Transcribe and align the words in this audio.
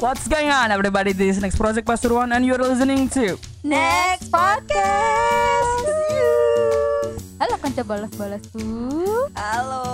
What's 0.00 0.26
going 0.26 0.48
on 0.48 0.72
everybody? 0.72 1.12
This 1.12 1.36
is 1.36 1.42
Next 1.44 1.60
Project 1.60 1.84
Pasuruan 1.84 2.32
and 2.32 2.40
you're 2.42 2.56
listening 2.58 3.08
to 3.12 3.36
Next 3.60 4.32
podcast. 4.32 5.84
Halo 7.36 7.56
kanca 7.56 7.84
balas-balas 7.84 8.40
tuh. 8.48 9.28
Halo, 9.32 9.84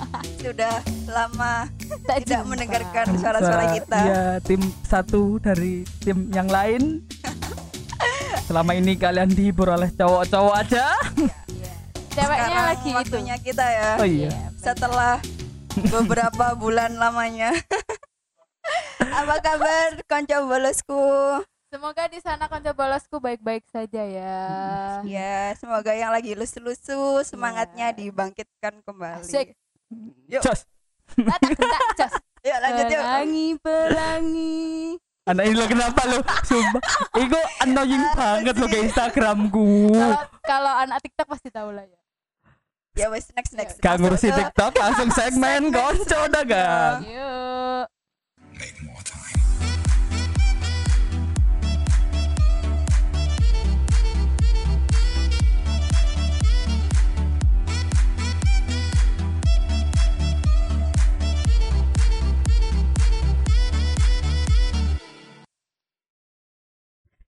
sudah 0.42 0.82
lama 1.06 1.66
Tak 2.06 2.26
tidak 2.26 2.42
jumpa. 2.42 2.50
mendengarkan 2.50 3.06
suara-suara 3.18 3.64
kita. 3.74 3.98
Ya, 4.02 4.22
tim 4.42 4.62
satu 4.82 5.38
dari 5.38 5.82
tim 6.02 6.26
yang 6.30 6.50
lain. 6.50 7.06
Selama 8.50 8.74
ini 8.74 8.94
kalian 8.94 9.30
dihibur 9.30 9.70
oleh 9.70 9.90
cowok-cowok 9.90 10.54
aja. 10.58 10.86
Ceweknya 12.14 12.46
Sekarang 12.50 12.66
lagi 12.70 12.90
itu. 12.90 12.98
waktunya 12.98 13.36
kita 13.38 13.66
ya. 13.66 13.90
Oh 13.98 14.06
iya. 14.06 14.30
Setelah 14.58 15.18
beberapa 15.90 16.54
bulan 16.54 16.98
lamanya. 16.98 17.54
Apa 19.16 19.40
kabar 19.40 19.90
konco 20.04 20.36
bolosku? 20.44 21.04
Semoga 21.66 22.04
di 22.06 22.20
sana 22.22 22.46
kanca 22.46 22.70
balasku 22.76 23.18
baik-baik 23.18 23.66
saja 23.72 24.04
ya. 24.06 24.38
Ya, 25.02 25.50
semoga 25.58 25.90
yang 25.96 26.14
lagi 26.14 26.36
lusu-lusu 26.38 27.24
semangatnya 27.26 27.90
Ya. 27.90 27.96
dibangkitkan 27.96 28.84
kembali. 28.86 29.24
Asik. 29.24 29.56
Yuk, 30.30 30.40
Jos. 30.44 30.62
Letak 31.16 31.52
gentak 31.58 31.82
cas. 31.98 32.12
yuk 32.46 32.58
lanjut 32.60 32.84
yuk. 32.86 33.00
Pelangi 33.02 33.48
pelangi. 33.58 34.64
Anak 35.26 35.42
ini 35.42 35.54
lo 35.58 35.66
kenapa 35.66 36.00
lo? 36.06 36.18
Sumpah. 36.46 36.82
Iku 37.18 37.40
annoying 37.66 38.04
banget 38.14 38.54
lo 38.62 38.66
ke 38.70 38.78
Instagramku. 38.86 39.90
Kalau 39.90 40.22
kalau 40.46 40.72
anak 40.86 41.02
TikTok 41.02 41.26
pasti 41.26 41.48
tahu 41.50 41.74
lah 41.74 41.82
ya. 41.82 42.00
Ya 42.94 43.06
wes 43.10 43.26
next 43.34 43.52
next. 43.58 43.82
Gak 43.82 43.98
ngurusi 43.98 44.30
TikTok 44.30 44.76
langsung 44.78 45.10
segmen 45.10 45.74
konco 45.74 46.20
dagang. 46.30 47.02
Yuk. 47.02 47.84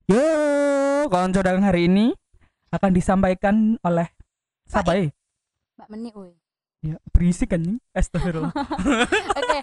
Yo, 0.08 0.24
konco 1.12 1.44
dagang 1.44 1.68
hari 1.68 1.84
ini 1.84 2.16
akan 2.72 2.96
disampaikan 2.96 3.76
oleh 3.84 4.08
siapa 4.64 4.96
ya? 4.96 5.12
Mbak 5.76 5.88
Meni 5.92 6.10
uy. 6.16 6.32
Ya, 6.80 6.96
berisik 7.12 7.52
kan 7.52 7.60
nih. 7.60 7.76
Astagfirullah. 7.92 8.48
Oke, 9.36 9.58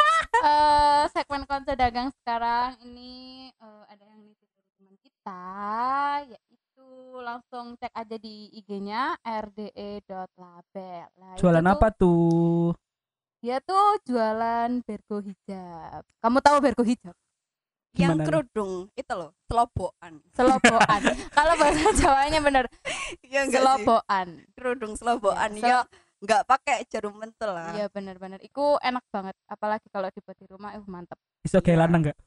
eh, 0.46 1.04
segmen 1.18 1.50
konco 1.50 1.74
dagang 1.74 2.14
sekarang 2.22 2.78
ini 2.86 3.50
eh, 3.58 3.84
ada 3.90 4.06
yang 4.06 4.22
nitip 4.22 4.46
dari 4.54 4.70
teman 4.78 4.96
kita, 5.02 5.46
yaitu 6.30 6.90
langsung 7.26 7.74
cek 7.82 7.90
aja 7.98 8.18
di 8.22 8.54
IG-nya 8.54 9.18
rde.label. 9.26 11.10
Nah, 11.26 11.34
Jualan 11.42 11.66
apa 11.66 11.90
tuh? 11.90 12.78
Dia 13.42 13.58
tuh 13.66 13.98
jualan 14.06 14.78
bergo 14.86 15.26
hijab. 15.26 16.06
Kamu 16.22 16.38
tahu 16.38 16.58
bergo 16.62 16.86
hijab? 16.86 17.18
Yang 17.96 18.14
Gimana 18.14 18.22
nih? 18.22 18.28
kerudung 18.28 18.72
itu 18.92 19.14
loh, 19.14 19.32
selobokan. 19.46 20.14
Selobokan. 20.32 21.02
Kalau 21.38 21.54
bahasa 21.56 21.90
Jawanya 21.96 22.40
bener, 22.40 22.66
Ya 23.24 23.48
sih? 23.48 23.56
selobokan. 23.56 24.28
Kerudung 24.52 24.94
selobokan 24.94 25.52
Iya, 25.54 25.64
ya 25.64 25.80
nggak 26.18 26.42
pakai 26.44 26.84
jarum 26.86 27.16
pentul 27.16 27.52
lah. 27.52 27.72
Iya 27.72 27.86
bener-bener. 27.88 28.40
Iku 28.40 28.76
enak 28.80 29.04
banget. 29.10 29.36
Apalagi 29.46 29.88
kalau 29.88 30.10
dibuat 30.10 30.36
di 30.36 30.46
rumah, 30.46 30.74
uh 30.74 30.86
mantep. 30.86 31.20
Kayak 31.42 31.64
Iya. 31.66 31.80
lanang 31.80 32.02
enggak? 32.04 32.18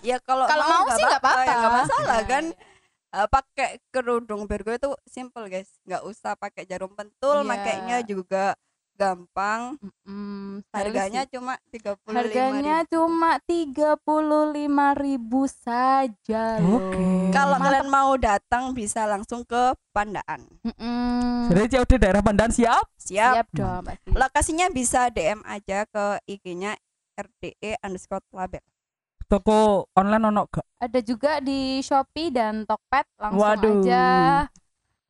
Ya 0.00 0.16
kalau 0.20 0.44
Kalau 0.44 0.64
mau 0.64 0.86
sih 0.90 1.02
nggak 1.02 1.18
apa-apa. 1.18 1.42
ya 1.42 1.54
nggak 1.56 1.74
masalah 1.74 2.18
Iya, 2.18 2.28
kan. 2.28 2.44
iya. 2.46 2.78
Eh, 3.10 3.26
pakai 3.26 3.68
kerudung 3.90 4.46
bergo 4.46 4.70
itu 4.70 4.90
simple 5.02 5.50
guys, 5.50 5.74
nggak 5.82 6.06
usah 6.06 6.38
pakai 6.38 6.62
jarum 6.62 6.94
pentul, 6.94 7.42
Iya. 7.42 7.48
makainya 7.48 7.98
juga 8.04 8.54
gampang. 8.98 9.78
Stylish 9.80 10.70
Harganya 10.74 11.22
sih. 11.24 11.32
cuma 11.38 11.54
tiga 11.72 11.92
puluh 12.00 12.16
harganya 12.20 12.76
cuma 12.90 13.30
tiga 13.46 13.90
puluh 14.02 14.52
lima 14.52 14.92
ribu 14.98 15.46
saja 15.48 16.58
loh. 16.60 16.78
Oke. 16.82 17.30
Kalau 17.32 17.56
kalian 17.56 17.88
mau 17.88 18.12
datang 18.20 18.74
bisa 18.74 19.06
langsung 19.06 19.46
ke 19.46 19.72
Pandaan. 19.90 20.46
Mm-mm. 20.62 21.50
Jadi 21.50 21.76
COD 21.76 21.92
daerah 21.98 22.22
Pandan 22.22 22.54
siap? 22.54 22.86
Siap. 22.94 23.34
siap 23.34 23.48
dong 23.50 23.82
pasti 23.82 24.08
Lokasinya 24.14 24.66
bisa 24.70 25.10
DM 25.10 25.42
aja 25.42 25.82
ke 25.88 26.22
IG-nya 26.30 26.78
RDE 27.18 27.80
underscore 27.82 28.22
label. 28.30 28.62
Toko 29.30 29.86
online 29.94 30.26
ono 30.26 30.42
gak? 30.50 30.66
ada 30.80 30.98
juga 31.04 31.38
di 31.38 31.78
Shopee 31.84 32.32
dan 32.32 32.64
Tokped 32.64 33.06
langsung 33.20 33.38
Waduh. 33.38 33.78
aja 33.84 34.06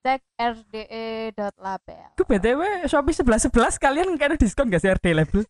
cek 0.01 0.21
rde.label 0.35 2.05
Ku 2.17 2.25
BTW 2.25 2.61
Shopee 2.85 3.13
11 3.13 3.53
11 3.53 3.77
kalian 3.77 4.09
kayaknya 4.17 4.39
diskon 4.39 4.67
gak 4.67 4.81
sih 4.81 4.89
RD 4.89 5.07
label? 5.13 5.45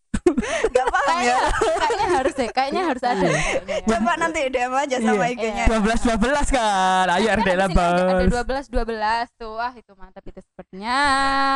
Gak 0.71 0.87
paham 0.87 1.16
ya? 1.21 1.37
kayaknya 1.78 2.06
harus 2.11 2.33
deh 2.34 2.49
kayaknya 2.49 2.83
harus 2.84 3.03
ada 3.05 3.15
Iya. 3.21 3.31
kayaknya 3.31 3.77
ya. 3.77 3.87
Coba 3.89 4.12
nanti 4.16 4.41
DM 4.47 4.72
aja 4.72 4.97
sama 4.99 5.25
Iya. 5.25 5.34
IG-nya. 5.34 5.65
12 5.66 6.00
12 6.03 6.49
kan. 6.50 7.06
Ayo 7.09 7.28
Kan 7.28 7.37
RD 7.37 7.41
di 7.41 7.47
sini 7.47 7.55
ada- 7.55 7.62
label. 7.62 7.94
ada 8.10 8.27
12 8.27 8.66
12 8.66 9.28
tuh 9.37 9.53
wah 9.53 9.72
itu 9.72 9.93
mantap 9.94 10.25
itu 10.25 10.41
sepertinya 10.41 10.99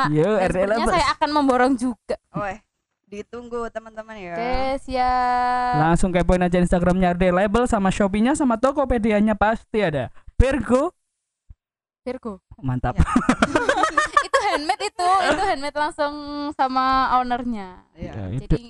Yo 0.08 0.30
Dan 0.30 0.42
RD 0.44 0.54
sepertinya 0.54 0.78
label. 0.80 0.94
saya 0.94 1.06
akan 1.12 1.30
memborong 1.32 1.74
juga 1.74 2.16
Weh, 2.32 2.58
ditunggu 3.08 3.60
teman-teman 3.68 4.14
ya. 4.16 4.34
oke 4.34 4.54
siap 4.80 5.74
Langsung 5.80 6.10
kepoin 6.10 6.40
aja 6.40 6.58
Instagramnya 6.58 7.10
RD 7.12 7.24
label 7.32 7.66
sama 7.66 7.90
Shopee-nya 7.90 8.34
sama 8.34 8.54
Tokopedia-nya 8.54 9.34
pasti 9.34 9.82
ada. 9.82 10.14
Virgo 10.34 10.94
Virgo 12.04 12.38
mantap. 12.60 12.94
Ya. 12.94 13.04
itu 14.26 14.38
handmade 14.44 14.84
itu 14.84 15.08
itu 15.24 15.42
handmade 15.42 15.78
langsung 15.78 16.14
sama 16.52 16.84
ownernya 17.16 17.80
Iya. 17.94 18.12
Ya, 18.12 18.24
itu. 18.30 18.42
jadi 18.46 18.62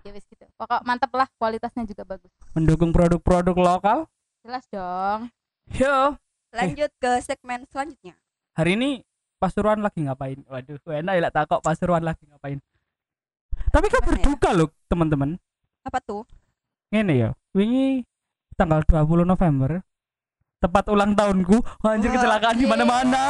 ya 0.00 0.10
wis 0.10 0.24
gitu 0.24 0.44
pokok 0.54 0.80
mantep 0.82 1.08
lah 1.10 1.28
kualitasnya 1.36 1.84
juga 1.84 2.04
bagus 2.04 2.32
Mendukung 2.52 2.90
produk-produk 2.90 3.54
lokal. 3.54 3.98
jelas 4.40 4.64
dong 4.68 5.28
Yo, 5.70 6.16
Lanjut 6.50 6.92
ke 6.94 7.10
segmen 7.20 7.64
selanjutnya. 7.66 8.12
hari 8.52 8.76
ini 8.76 8.90
Pasuruan 9.34 9.80
lagi 9.80 10.00
ngapain? 10.00 10.40
Waduh, 10.46 10.76
enak 10.94 11.12
ya 11.14 11.28
tak 11.28 11.44
kok 11.46 11.60
Pasuruan 11.60 12.00
lagi 12.00 12.24
ngapain. 12.24 12.60
Tapi 13.68 13.86
kan 13.88 14.00
Gimana 14.00 14.04
ya? 14.04 14.08
berduka 14.08 14.48
loh, 14.52 14.68
teman-teman. 14.86 15.30
Apa 15.82 16.00
tuh? 16.00 16.24
Ini 16.88 17.12
ya, 17.12 17.30
wingi 17.52 18.04
tanggal 18.54 18.80
20 18.84 19.24
November 19.26 19.84
tepat 20.64 20.84
ulang 20.88 21.12
tahunku. 21.12 21.60
Anjir 21.82 22.08
kecelakaan 22.10 22.56
di 22.56 22.64
mana-mana. 22.64 23.22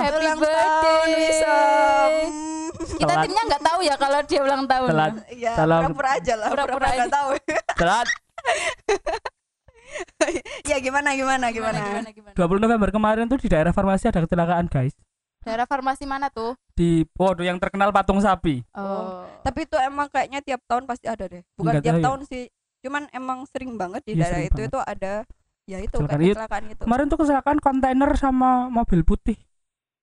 Happy 0.00 0.16
Ulang 0.16 0.38
birthday. 0.38 1.12
Wisam. 1.12 2.10
kita 2.78 3.14
timnya 3.20 3.42
nggak 3.44 3.62
tahu 3.62 3.80
ya 3.82 3.94
kalau 3.94 4.18
dia 4.22 4.40
ulang 4.40 4.64
tahun 4.64 4.88
Telat. 4.88 5.12
Iya, 5.30 5.52
Salam. 5.54 5.80
pura-pura 5.84 6.10
aja 6.14 6.34
lah, 6.34 6.48
Pura-pura 6.48 6.86
nggak 6.90 7.10
tahu. 7.10 7.30
Telat 7.76 8.08
ya 10.62 10.76
gimana 10.78 11.10
gimana 11.12 11.48
gimana 11.48 11.78
gimana 11.80 12.06
20 12.32 12.60
November 12.60 12.88
kemarin 12.88 13.24
tuh 13.26 13.36
di 13.36 13.48
daerah 13.48 13.72
farmasi 13.72 14.06
ada 14.06 14.20
kecelakaan, 14.20 14.68
guys. 14.68 14.94
daerah 15.40 15.64
farmasi 15.64 16.04
mana 16.04 16.28
tuh 16.28 16.54
Di 16.70 17.02
waduh 17.10 17.42
yang 17.42 17.56
terkenal 17.56 17.88
patung 17.88 18.20
sapi. 18.20 18.62
oh, 18.72 19.24
Tapi 19.40 19.64
itu 19.64 19.74
emang 19.80 20.06
kayaknya 20.06 20.38
tiap 20.38 20.60
tahun 20.64 20.84
pasti 20.84 21.08
ada 21.08 21.24
deh. 21.24 21.42
Bukan 21.56 21.72
Nggak 21.72 21.82
tiap 21.82 21.94
tahu 21.94 21.98
ya. 21.98 22.06
tahun 22.06 22.20
sih. 22.24 22.44
Cuman 22.78 23.02
emang 23.10 23.38
sering 23.48 23.74
banget 23.74 24.02
di 24.04 24.12
Iya, 24.14 24.22
daerah 24.22 24.40
itu 24.44 24.54
banget. 24.54 24.70
itu 24.70 24.78
ada 24.78 25.12
ya 25.68 25.78
itu 25.78 25.92
Kecelakaan. 25.92 26.08
kayak 26.08 26.24
Iya, 26.24 26.34
kecelakaan 26.34 26.64
itu. 26.72 26.82
Kemarin 26.88 27.06
tuh 27.06 27.18
kecelakaan 27.20 27.58
kontainer 27.60 28.10
sama 28.16 28.50
mobil 28.72 29.00
putih. 29.04 29.36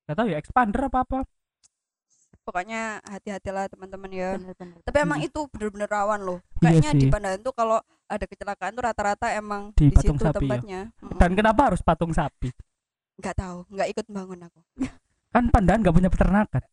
Gak 0.06 0.16
tahu 0.22 0.28
ya 0.30 0.38
expander 0.38 0.82
apa 0.86 1.00
apa. 1.02 1.20
Pokoknya 2.46 3.02
hati-hatilah 3.02 3.66
teman-teman 3.74 4.12
ya. 4.14 4.38
bener-bener 4.38 4.78
Tapi 4.86 4.98
emang 5.02 5.18
Hmm. 5.18 5.28
itu 5.28 5.40
bener-bener 5.50 5.90
rawan 5.90 6.22
loh. 6.22 6.40
Iya 6.62 6.78
Kayaknya 6.78 6.92
di 6.94 7.02
sih. 7.02 7.10
Pandan 7.10 7.42
tuh 7.42 7.54
kalau 7.58 7.82
ada 8.06 8.26
kecelakaan 8.30 8.72
tuh 8.78 8.84
rata-rata 8.86 9.28
emang 9.34 9.74
Di 9.74 9.90
di, 9.90 9.98
situ 9.98 10.14
sapi 10.22 10.30
ya. 10.30 10.34
tempatnya. 10.38 10.82
Mm-mm. 11.02 11.18
Dan 11.18 11.32
kenapa 11.34 11.74
harus 11.74 11.82
patung 11.82 12.14
sapi? 12.14 12.54
nggak 13.16 13.34
tahu, 13.34 13.58
nggak 13.72 13.88
ikut 13.96 14.06
bangun 14.12 14.40
aku. 14.46 14.60
Kan 15.32 15.48
Pandan 15.50 15.80
gak 15.82 15.96
punya 15.96 16.12
peternakan. 16.12 16.64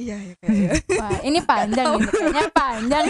Iya 0.00 0.16
ya 0.16 0.34
kayaknya. 0.40 0.70
Wah, 0.96 1.18
ini 1.20 1.38
panjang 1.44 1.86
ini 1.92 2.08
kayaknya 2.08 2.46
panjang 2.56 3.04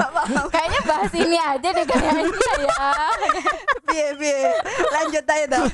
paham. 0.00 0.46
kayaknya 0.48 0.80
bahas 0.88 1.12
ini 1.12 1.36
aja 1.36 1.68
deh 1.68 1.84
kayaknya 1.84 2.22
ya. 2.64 2.90
Biye 3.84 4.08
biye. 4.16 4.52
Lanjut 4.88 5.24
aja 5.28 5.46
dong. 5.52 5.68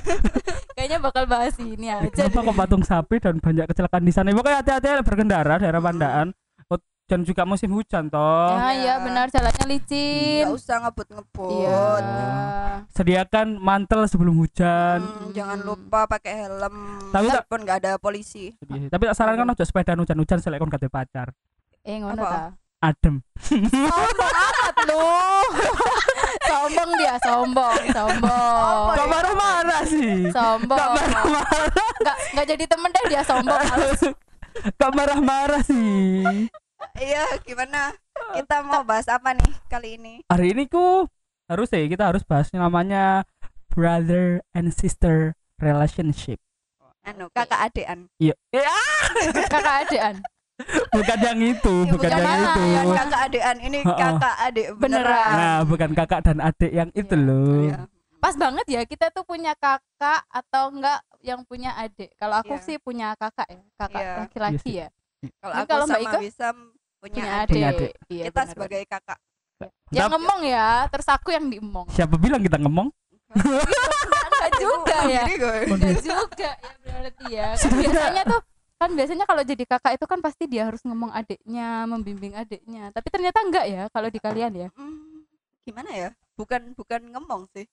Kayaknya 0.74 0.98
bakal 0.98 1.24
bahas 1.30 1.54
ini 1.62 1.86
aja. 1.86 2.10
Kenapa 2.10 2.50
kok 2.50 2.56
patung 2.58 2.82
sapi 2.82 3.16
dan 3.22 3.38
banyak 3.38 3.66
kecelakaan 3.70 4.02
di 4.02 4.12
sana? 4.12 4.34
Pokoknya 4.34 4.58
hati-hati 4.58 4.86
berkendara 5.06 5.54
daerah 5.62 5.78
Pandaan. 5.82 6.26
Oh, 6.66 6.78
dan 7.06 7.22
juga 7.22 7.46
musim 7.46 7.70
hujan 7.70 8.10
toh. 8.10 8.58
Ya, 8.58 8.68
iya 8.74 8.94
benar 8.98 9.30
jalannya 9.30 9.64
licin. 9.70 10.50
Nggak 10.50 10.58
usah 10.58 10.76
ngebut-ngebut. 10.82 11.62
Iya. 11.62 12.71
Sediakan 12.92 13.56
mantel 13.56 14.04
sebelum 14.04 14.36
hujan. 14.36 15.00
Hmm, 15.00 15.32
jangan 15.32 15.64
lupa 15.64 16.04
pakai 16.04 16.44
helm. 16.44 16.76
Tapi 17.08 17.24
tak- 17.26 17.48
Meskipun 17.48 17.60
nggak 17.64 17.78
ada 17.80 17.92
polisi. 17.96 18.52
Tapi 18.62 19.02
tak 19.02 19.16
sarankan 19.16 19.48
aja 19.48 19.64
sepeda 19.64 19.96
hujan-hujan 19.96 20.38
selek 20.38 20.60
kon 20.60 20.68
kate 20.68 20.86
pacar. 20.86 21.32
Eh 21.82 21.96
ngono 21.98 22.20
ta. 22.20 22.52
Adem. 22.78 23.24
Sombong 23.40 24.12
amat 24.34 24.76
lu. 24.84 25.00
sombong 27.22 27.82
sombong 27.92 28.86
Kok 28.92 29.06
marah-marah 29.06 29.82
sih? 29.84 30.28
sombong 30.30 30.76
Kok 30.76 30.90
marah-marah? 30.92 31.44
nggak 31.98 32.16
nggak 32.32 32.46
jadi 32.48 32.64
temen 32.66 32.90
deh 32.90 33.04
dia 33.08 33.22
sombong. 33.22 33.62
Kok 34.80 34.92
marah-marah 34.92 35.62
sih? 35.62 36.48
Iya, 36.92 37.24
gimana? 37.40 37.94
Kita 38.34 38.60
mau 38.60 38.82
bahas 38.82 39.06
apa 39.06 39.32
nih 39.32 39.52
kali 39.66 39.96
ini? 39.96 40.14
Hari 40.26 40.52
ini 40.52 40.66
ku 40.66 41.06
harus 41.46 41.68
ya 41.68 41.82
kita 41.84 42.04
harus 42.10 42.22
bahas 42.22 42.46
yang 42.50 42.62
namanya 42.62 43.26
brother 43.68 44.40
and 44.52 44.70
sister 44.70 45.32
relationship. 45.58 46.38
Anu, 47.02 47.26
kakak 47.30 47.70
adean. 47.70 48.06
Iya. 48.16 48.34
Ah, 48.54 49.06
kakak 49.52 49.76
adean 49.88 50.16
bukan 50.92 51.18
yang 51.18 51.40
itu, 51.42 51.74
Eh, 51.74 51.90
bukan 51.90 52.06
yang 52.06 52.22
bukan 52.22 52.38
itu. 52.38 52.62
bukan 52.62 52.94
kakak 52.94 53.20
adean, 53.26 53.56
ini 53.58 53.78
kakak 53.82 54.36
adik 54.46 54.66
Beneran. 54.76 55.02
beneran. 55.02 55.32
Nah, 55.34 55.58
bukan 55.66 55.90
kakak 55.96 56.20
dan 56.22 56.38
adik 56.38 56.70
yang 56.70 56.90
itu 56.92 57.14
Iya. 57.14 57.26
loh. 57.26 57.62
Iya. 57.66 57.78
pas 58.22 58.38
banget 58.38 58.66
ya 58.70 58.86
kita 58.86 59.10
tuh 59.10 59.26
punya 59.26 59.50
kakak 59.58 60.22
atau 60.30 60.70
enggak 60.70 61.02
yang 61.18 61.42
punya 61.42 61.74
adik 61.74 62.14
kalau 62.14 62.38
aku 62.38 62.54
Iya. 62.54 62.62
sih 62.62 62.76
punya 62.78 63.18
kakak 63.18 63.50
ya 63.50 63.58
kakak 63.74 64.02
laki-laki 64.22 64.70
Iya 64.70 64.86
ya 64.86 64.88
Kalau 65.42 65.52
Ini 65.52 65.58
aku 65.58 65.66
kalau 65.66 65.84
Mbak 65.84 65.98
sama 65.98 66.06
Ika? 66.06 66.18
Wisam 66.22 66.56
punya, 67.02 67.14
punya 67.18 67.32
adik. 67.42 67.62
adik. 67.66 67.92
Iya, 68.06 68.24
Kita 68.30 68.34
benar, 68.36 68.50
sebagai 68.54 68.82
kakak. 68.86 69.18
Yang 69.92 70.08
ngomong 70.08 70.40
ya 70.42 70.86
terus 70.88 71.06
aku 71.06 71.30
yang 71.30 71.46
diemong 71.48 71.86
Siapa 71.90 72.16
bilang 72.16 72.40
kita 72.40 72.56
ngomong? 72.56 72.88
enggak 73.32 74.50
juga 74.58 74.96
ya 75.08 75.24
enggak 75.66 75.96
juga 76.04 76.50
ya 76.60 76.70
berarti 76.84 77.24
ya 77.28 77.48
kan 77.56 77.70
biasanya 77.72 78.22
tuh 78.28 78.40
kan 78.76 78.90
biasanya 78.92 79.24
kalau 79.24 79.42
jadi 79.46 79.64
kakak 79.64 79.92
itu 79.94 80.06
kan 80.10 80.18
pasti 80.18 80.44
dia 80.50 80.66
harus 80.66 80.82
ngomong 80.82 81.14
adiknya 81.14 81.86
membimbing 81.86 82.34
adiknya 82.34 82.90
tapi 82.90 83.08
ternyata 83.08 83.38
enggak 83.40 83.66
ya 83.70 83.82
kalau 83.88 84.08
di 84.10 84.18
kalian 84.18 84.52
ya 84.56 84.68
Hmm, 84.74 85.22
gimana 85.62 85.90
ya? 85.94 86.08
Bukan 86.34 86.74
bukan 86.74 87.12
ngomong 87.14 87.46
sih. 87.54 87.68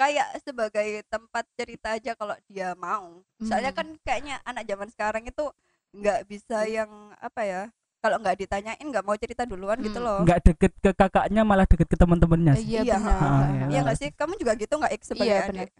Kayak 0.00 0.40
sebagai 0.40 1.04
tempat 1.06 1.44
cerita 1.52 1.92
aja 1.92 2.16
kalau 2.16 2.32
dia 2.48 2.72
mau. 2.72 3.20
Soalnya 3.38 3.76
Hmm. 3.76 3.78
kan 3.78 3.86
kayaknya 4.00 4.40
anak 4.42 4.64
zaman 4.64 4.88
sekarang 4.88 5.24
itu 5.28 5.44
nggak 5.92 6.24
bisa 6.24 6.64
yang 6.64 6.88
apa 7.20 7.42
ya? 7.44 7.62
Kalau 8.02 8.18
nggak 8.18 8.34
ditanyain 8.36 8.82
nggak 8.82 9.04
mau 9.06 9.14
cerita 9.14 9.46
duluan 9.46 9.78
gitu 9.78 9.94
Hmm. 9.94 10.04
loh. 10.04 10.18
Nggak 10.20 10.38
deket 10.42 10.72
ke 10.76 10.90
kakaknya 10.92 11.42
malah 11.42 11.62
deket 11.64 11.86
ke 11.86 11.94
teman-temannya 11.94 12.58
iya 12.58 12.82
Iya, 12.82 12.96
ha, 12.98 13.14
iya. 13.48 13.64
Iya 13.68 13.78
nggak 13.80 13.96
sih? 13.96 14.08
Kamu 14.10 14.34
juga 14.34 14.52
gitu 14.54 14.74
nggak 14.74 14.92
Ik 14.92 15.02
sebagai 15.02 15.30
Iya, 15.30 15.46
adik? 15.46 15.70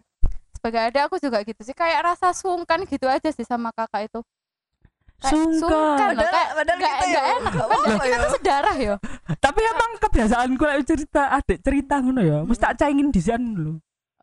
sebagai 0.52 0.80
adik 0.80 1.02
aku 1.02 1.16
juga 1.18 1.42
gitu 1.42 1.58
sih 1.60 1.74
kayak 1.74 1.98
rasa 2.04 2.30
sungkan 2.30 2.86
gitu 2.86 3.10
aja 3.10 3.26
sih 3.26 3.42
sama 3.42 3.68
kakak 3.72 4.06
itu 4.06 4.22
Kayak 5.18 5.34
Sungkan. 5.52 5.98
Padahal, 6.08 6.30
kayak 6.30 6.50
padahal 6.52 6.78
nggak- 6.78 6.94
nggak 6.94 7.08
ya 7.08 7.22
enak 7.32 7.52
nggak 7.52 7.68
padahal 7.68 7.94
kita 7.96 8.06
ya. 8.08 8.18
tuh 8.18 8.30
sedarah 8.32 8.76
ya 8.76 8.94
Tapi 9.36 9.60
emang 9.64 9.90
kebiasaanku 9.98 10.62
lek 10.64 10.78
cerita 10.84 11.22
adik 11.32 11.58
cerita 11.60 11.94
ngono 11.96 12.20
ya, 12.20 12.38
mesti 12.40 12.58
tak 12.60 12.74
caingin 12.76 13.08
disian 13.08 13.42
dulu. 13.48 13.74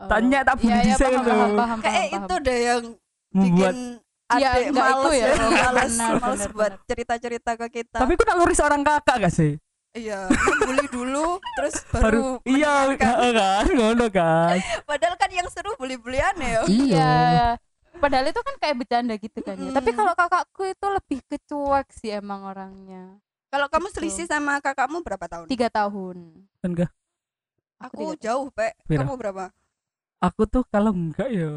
Tanya, 0.02 0.40
tak 0.42 0.56
bunyi 0.58 0.72
Iya, 0.72 0.96
iya, 0.96 0.96
paham, 0.96 1.24
lho. 1.52 1.66
Kayak 1.82 2.06
itu 2.14 2.36
deh 2.42 2.60
yang 2.62 2.84
Membuat 3.30 3.44
bikin 3.70 3.78
Iya, 4.32 4.50
adik 4.52 4.66
nggak 4.70 4.86
itu 4.86 5.02
males 5.02 5.14
ya. 5.16 5.26
ya, 5.26 5.34
males, 5.34 5.90
Benar, 5.90 6.12
males 6.16 6.38
benar, 6.38 6.52
buat 6.54 6.74
cerita-cerita 6.86 7.52
ke 7.56 7.68
kita. 7.72 7.98
Tapi 7.98 8.14
ku 8.14 8.24
naluri 8.24 8.54
seorang 8.54 8.82
kakak 8.82 9.16
gak 9.20 9.34
sih? 9.34 9.54
iya, 9.90 10.30
membuli 10.30 10.86
dulu, 10.88 11.42
terus 11.58 11.82
Baru 11.90 12.06
baru, 12.06 12.26
iya 12.46 12.94
kan, 12.94 13.66
ngono 13.68 14.06
kan. 14.08 14.62
Padahal 14.90 15.18
kan 15.18 15.34
yang 15.34 15.50
seru 15.50 15.74
bully-bulian 15.76 16.38
ya. 16.38 16.62
Iya. 16.64 17.14
padahal 17.90 18.30
itu 18.30 18.40
kan 18.40 18.56
kayak 18.56 18.76
bercanda 18.80 19.12
gitu 19.18 19.44
kan 19.44 19.60
ya 19.60 19.76
tapi 19.76 19.92
Mm. 19.92 19.98
kalau 19.98 20.14
kakakku 20.16 20.64
itu 20.64 20.88
lebih 20.88 21.20
kecuek 21.26 21.88
sih 21.92 22.16
emang 22.16 22.48
orangnya 22.48 23.20
Kalau 23.50 23.68
kamu 23.68 23.92
Gitu. 23.92 23.96
selisih 24.00 24.24
sama 24.24 24.62
kakakmu 24.64 25.04
berapa 25.04 25.26
tahun? 25.26 25.50
tiga 25.52 25.68
tahun 25.68 26.32
Enggak. 26.62 26.94
Aku 27.82 28.16
tiga 28.16 28.32
jauh. 28.32 28.48
Pira? 28.88 29.04
Kamu 29.04 29.20
berapa? 29.20 29.52
Aku 30.22 30.44
tuh 30.46 30.64
kalau 30.68 30.92
enggak 30.92 31.28
ya 31.28 31.52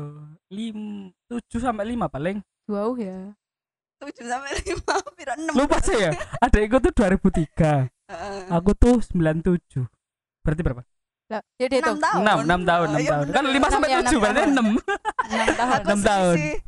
lim 0.48 1.10
7 1.28 1.60
sampai 1.60 1.94
5 1.94 2.06
paling. 2.06 2.42
Jauh 2.66 2.96
ya 2.96 3.34
7 4.02 4.18
sampai 4.26 4.50
5, 4.66 5.14
pira 5.14 5.32
6. 5.38 5.54
Lupa 5.54 5.78
sih 5.78 5.94
ya. 5.94 6.10
Adikku 6.42 6.82
tuh 6.82 6.90
2003. 6.90 7.86
Heeh. 8.10 8.50
Aku 8.50 8.74
tuh 8.74 8.98
97. 8.98 9.86
Berarti 10.42 10.62
berapa? 10.66 10.82
lah 11.30 11.40
jadi 11.56 11.80
itu 11.80 11.92
6 11.96 12.02
tahun. 12.02 12.20
6, 12.44 12.44
6 12.44 12.68
tahun, 12.68 12.86
6 12.92 12.98
Iya, 12.98 13.10
tahun. 13.14 13.26
Kan. 13.32 13.44
5 13.46 13.72
sampai 13.72 13.88
Enam 13.88 13.94
ya, 13.94 14.00
7 14.02 14.10
enam 14.10 14.20
berarti. 14.20 14.42
6. 14.42 14.58
enam 15.32 15.48
tahun 15.54 15.70
Aku 15.72 15.86
Enam 15.86 16.00
tahun. 16.02 16.36
selisih 16.36 16.58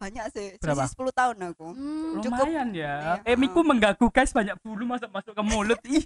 banyak 0.00 0.24
sih, 0.32 0.46
Berapa? 0.58 0.84
10 0.90 1.12
tahun 1.12 1.36
aku. 1.54 1.66
Hmm, 1.70 2.12
Cukup. 2.24 2.44
Lumayan 2.44 2.68
ya. 2.74 2.94
Iya. 3.22 3.30
Emiku 3.30 3.60
mengganggu 3.62 4.06
guys 4.10 4.32
banyak 4.34 4.56
bulu 4.58 4.84
masuk 4.84 5.08
masuk 5.12 5.32
ke 5.32 5.42
mulut. 5.44 5.80
Ih. 5.86 6.02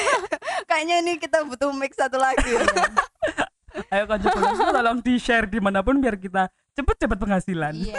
Kayaknya 0.70 0.96
ini 1.02 1.12
kita 1.18 1.42
butuh 1.42 1.74
mix 1.74 1.98
satu 1.98 2.22
lagi. 2.22 2.44
ya. 2.46 2.62
Ayo 3.92 4.04
kan 4.04 4.20
tolong 4.68 5.00
di 5.00 5.16
share 5.16 5.48
di 5.48 5.56
mana 5.56 5.80
pun 5.80 5.96
biar 5.96 6.20
kita 6.20 6.48
cepet-cepet 6.76 7.18
penghasilan. 7.18 7.72
iya 7.72 7.96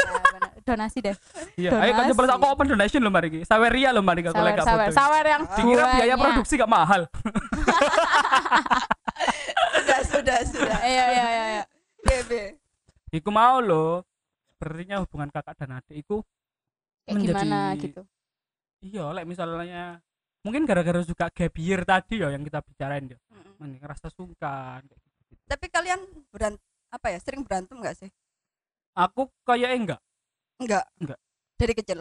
donasi 0.64 1.00
deh 1.00 1.16
Iya, 1.54 1.70
ayo 1.78 1.92
kan 1.94 2.04
Donasi. 2.10 2.34
aku 2.34 2.46
open 2.48 2.68
donation 2.68 3.00
loh 3.00 3.12
mari 3.12 3.28
iki. 3.28 3.40
Saweria 3.44 3.92
loh 3.92 4.02
mari 4.02 4.22
aku 4.22 4.34
lek 4.34 4.58
sawer 4.58 4.90
foto. 4.90 4.96
sawer 4.96 5.26
yang 5.28 5.44
Dikira 5.46 5.84
biaya 5.94 6.16
produksi 6.16 6.54
gak 6.56 6.72
mahal. 6.72 7.02
sudah, 9.74 10.00
sudah, 10.04 10.38
sudah. 10.44 10.80
iya 10.82 11.06
iya 11.08 11.26
iya 11.26 11.46
iya. 11.52 11.64
BB. 12.02 12.32
Iku 13.14 13.30
mau 13.30 13.60
loh. 13.60 14.02
Sepertinya 14.50 15.04
hubungan 15.04 15.30
kakak 15.30 15.56
dan 15.56 15.78
adik 15.78 15.96
iku 15.98 16.24
kayak 17.04 17.20
Menjadi- 17.20 17.36
gimana 17.44 17.60
gitu 17.76 18.02
iya 18.80 19.04
lek 19.12 19.28
misalnya 19.28 20.00
mungkin 20.40 20.64
gara-gara 20.64 21.04
suka 21.04 21.28
gap 21.28 21.56
year 21.58 21.84
tadi 21.84 22.20
ya 22.20 22.32
yang 22.32 22.42
kita 22.42 22.60
bicarain 22.60 23.06
ya. 23.06 23.20
Mm-mm. 23.28 23.60
Men, 23.60 23.76
ngerasa 23.78 24.08
sungkan 24.10 24.84
gitu. 24.84 25.08
Tapi 25.44 25.66
kalian 25.68 26.00
beran 26.32 26.56
apa 26.90 27.08
ya? 27.10 27.20
Sering 27.20 27.44
berantem 27.44 27.76
nggak 27.76 27.96
sih? 27.98 28.10
Aku 28.94 29.28
kayak 29.44 29.72
enggak. 29.74 30.02
Enggak. 30.60 30.86
Enggak. 31.00 31.20
Dari 31.58 31.74
kecil. 31.74 32.00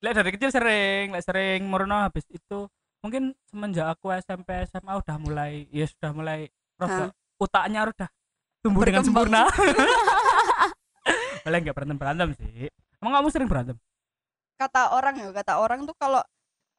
Lek 0.00 0.12
dari 0.16 0.30
kecil 0.32 0.50
sering, 0.50 1.12
lek 1.12 1.24
sering 1.24 1.60
merono 1.68 2.00
habis 2.00 2.24
itu 2.32 2.64
mungkin 3.00 3.32
semenjak 3.48 3.96
aku 3.96 4.12
SMP 4.12 4.64
SMA 4.68 4.92
udah 4.92 5.16
mulai 5.16 5.64
ya 5.72 5.88
sudah 5.88 6.12
mulai 6.12 6.40
rada 6.76 7.12
otaknya 7.36 7.84
udah 7.88 8.08
tumbuh 8.60 8.84
dengan 8.84 9.04
sempurna. 9.04 9.44
Boleh 11.44 11.58
enggak 11.60 11.74
berantem 11.76 11.96
berantem 11.96 12.28
sih. 12.36 12.68
Emang 13.00 13.12
kamu 13.20 13.28
sering 13.32 13.48
berantem? 13.48 13.76
Kata 14.60 14.92
orang 14.92 15.16
ya, 15.16 15.28
kata 15.32 15.56
orang 15.56 15.88
tuh 15.88 15.96
kalau 15.96 16.20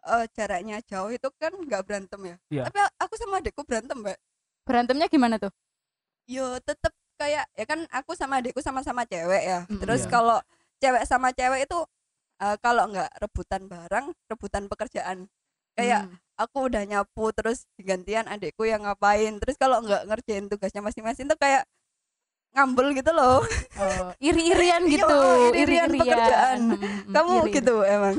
eh, 0.06 0.26
jaraknya 0.38 0.82
jauh 0.86 1.10
itu 1.10 1.30
kan 1.38 1.54
nggak 1.54 1.82
berantem 1.86 2.22
ya. 2.26 2.36
Iya. 2.50 2.64
Tapi 2.70 2.78
aku 2.98 3.14
sama 3.18 3.42
adikku 3.42 3.62
berantem, 3.66 3.98
Mbak. 3.98 4.18
berantemnya 4.62 5.10
gimana 5.10 5.42
tuh 5.42 5.50
Yo 6.30 6.62
tetep 6.62 6.94
kayak 7.18 7.50
ya 7.58 7.66
kan 7.66 7.82
aku 7.90 8.14
sama 8.14 8.38
adikku 8.38 8.62
sama-sama 8.62 9.06
cewek 9.10 9.42
ya. 9.42 9.60
Mm-mm. 9.66 9.82
Terus 9.82 10.06
Iya. 10.06 10.10
kalau 10.14 10.38
cewek 10.82 11.04
sama 11.06 11.30
cewek 11.32 11.70
itu 11.70 11.80
eh, 12.42 12.58
kalau 12.58 12.90
nggak 12.90 13.22
rebutan 13.22 13.70
barang, 13.70 14.06
rebutan 14.26 14.66
pekerjaan. 14.66 15.30
Kayak 15.78 16.10
Hmm. 16.10 16.18
aku 16.42 16.68
udah 16.68 16.84
nyapu 16.84 17.30
terus 17.32 17.70
digantian 17.78 18.26
adikku 18.26 18.66
yang 18.66 18.82
ngapain. 18.84 19.38
Terus 19.38 19.56
kalau 19.56 19.80
nggak 19.86 20.10
ngerjain 20.10 20.50
tugasnya 20.50 20.82
masing-masing 20.82 21.30
tuh 21.30 21.38
kayak 21.38 21.64
ngambel 22.52 22.92
gitu 22.92 23.14
loh. 23.14 23.40
Oh, 23.80 24.08
iri-irian 24.28 24.84
Iya, 24.84 24.92
gitu, 25.00 25.18
iri-irian 25.54 25.92
pekerjaan. 25.94 26.60
Mm, 26.76 26.82
mm, 26.82 27.14
Kamu 27.16 27.34
iri. 27.46 27.52
gitu 27.56 27.76
emang. 27.86 28.16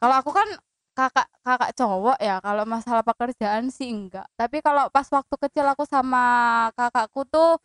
Kalau 0.00 0.14
aku 0.22 0.30
kan 0.32 0.48
kakak 0.94 1.26
kakak 1.42 1.70
cowok 1.74 2.18
ya, 2.22 2.38
kalau 2.40 2.64
masalah 2.64 3.02
pekerjaan 3.02 3.68
sih 3.68 3.90
enggak. 3.90 4.24
Tapi 4.38 4.62
kalau 4.62 4.86
pas 4.88 5.04
waktu 5.10 5.34
kecil 5.50 5.66
aku 5.66 5.84
sama 5.84 6.22
kakakku 6.78 7.26
tuh 7.26 7.58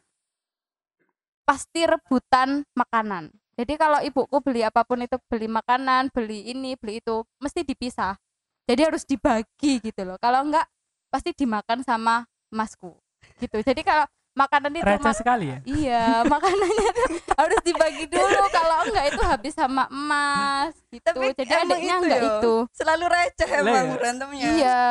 pasti 1.45 1.85
rebutan 1.85 2.65
makanan. 2.73 3.31
Jadi 3.59 3.75
kalau 3.75 3.99
ibuku 3.99 4.39
beli 4.39 4.63
apa 4.63 4.87
pun 4.87 5.03
itu 5.03 5.19
beli 5.27 5.51
makanan, 5.51 6.07
beli 6.15 6.47
ini, 6.47 6.79
beli 6.79 7.03
itu, 7.03 7.27
mesti 7.43 7.67
dipisah. 7.67 8.15
Jadi 8.63 8.87
harus 8.87 9.03
dibagi 9.03 9.83
gitu 9.83 10.01
loh. 10.07 10.15
Kalau 10.15 10.47
enggak 10.47 10.63
pasti 11.11 11.35
dimakan 11.35 11.83
sama 11.83 12.23
masku. 12.47 12.95
Gitu. 13.35 13.59
Jadi 13.59 13.83
kalau 13.83 14.07
makanan 14.31 14.71
itu 14.79 14.87
Receh 14.87 15.15
sekali 15.19 15.51
ya. 15.51 15.59
Iya, 15.67 16.03
makanannya 16.31 16.89
tuh 16.95 17.07
harus 17.35 17.59
dibagi 17.67 18.05
dulu. 18.07 18.41
Kalau 18.47 18.77
enggak 18.87 19.05
itu 19.11 19.21
habis 19.27 19.53
sama 19.59 19.83
emas 19.91 20.71
gitu. 20.87 21.03
Tapi 21.03 21.35
Jadi 21.35 21.51
emang 21.51 21.67
adiknya 21.67 21.95
itu 21.99 22.03
enggak 22.07 22.21
ya. 22.23 22.29
itu. 22.31 22.53
Selalu 22.71 23.05
receh 23.11 23.49
emang 23.59 23.75
ya. 23.75 23.91
berantemnya. 23.91 24.47
Iya, 24.55 24.83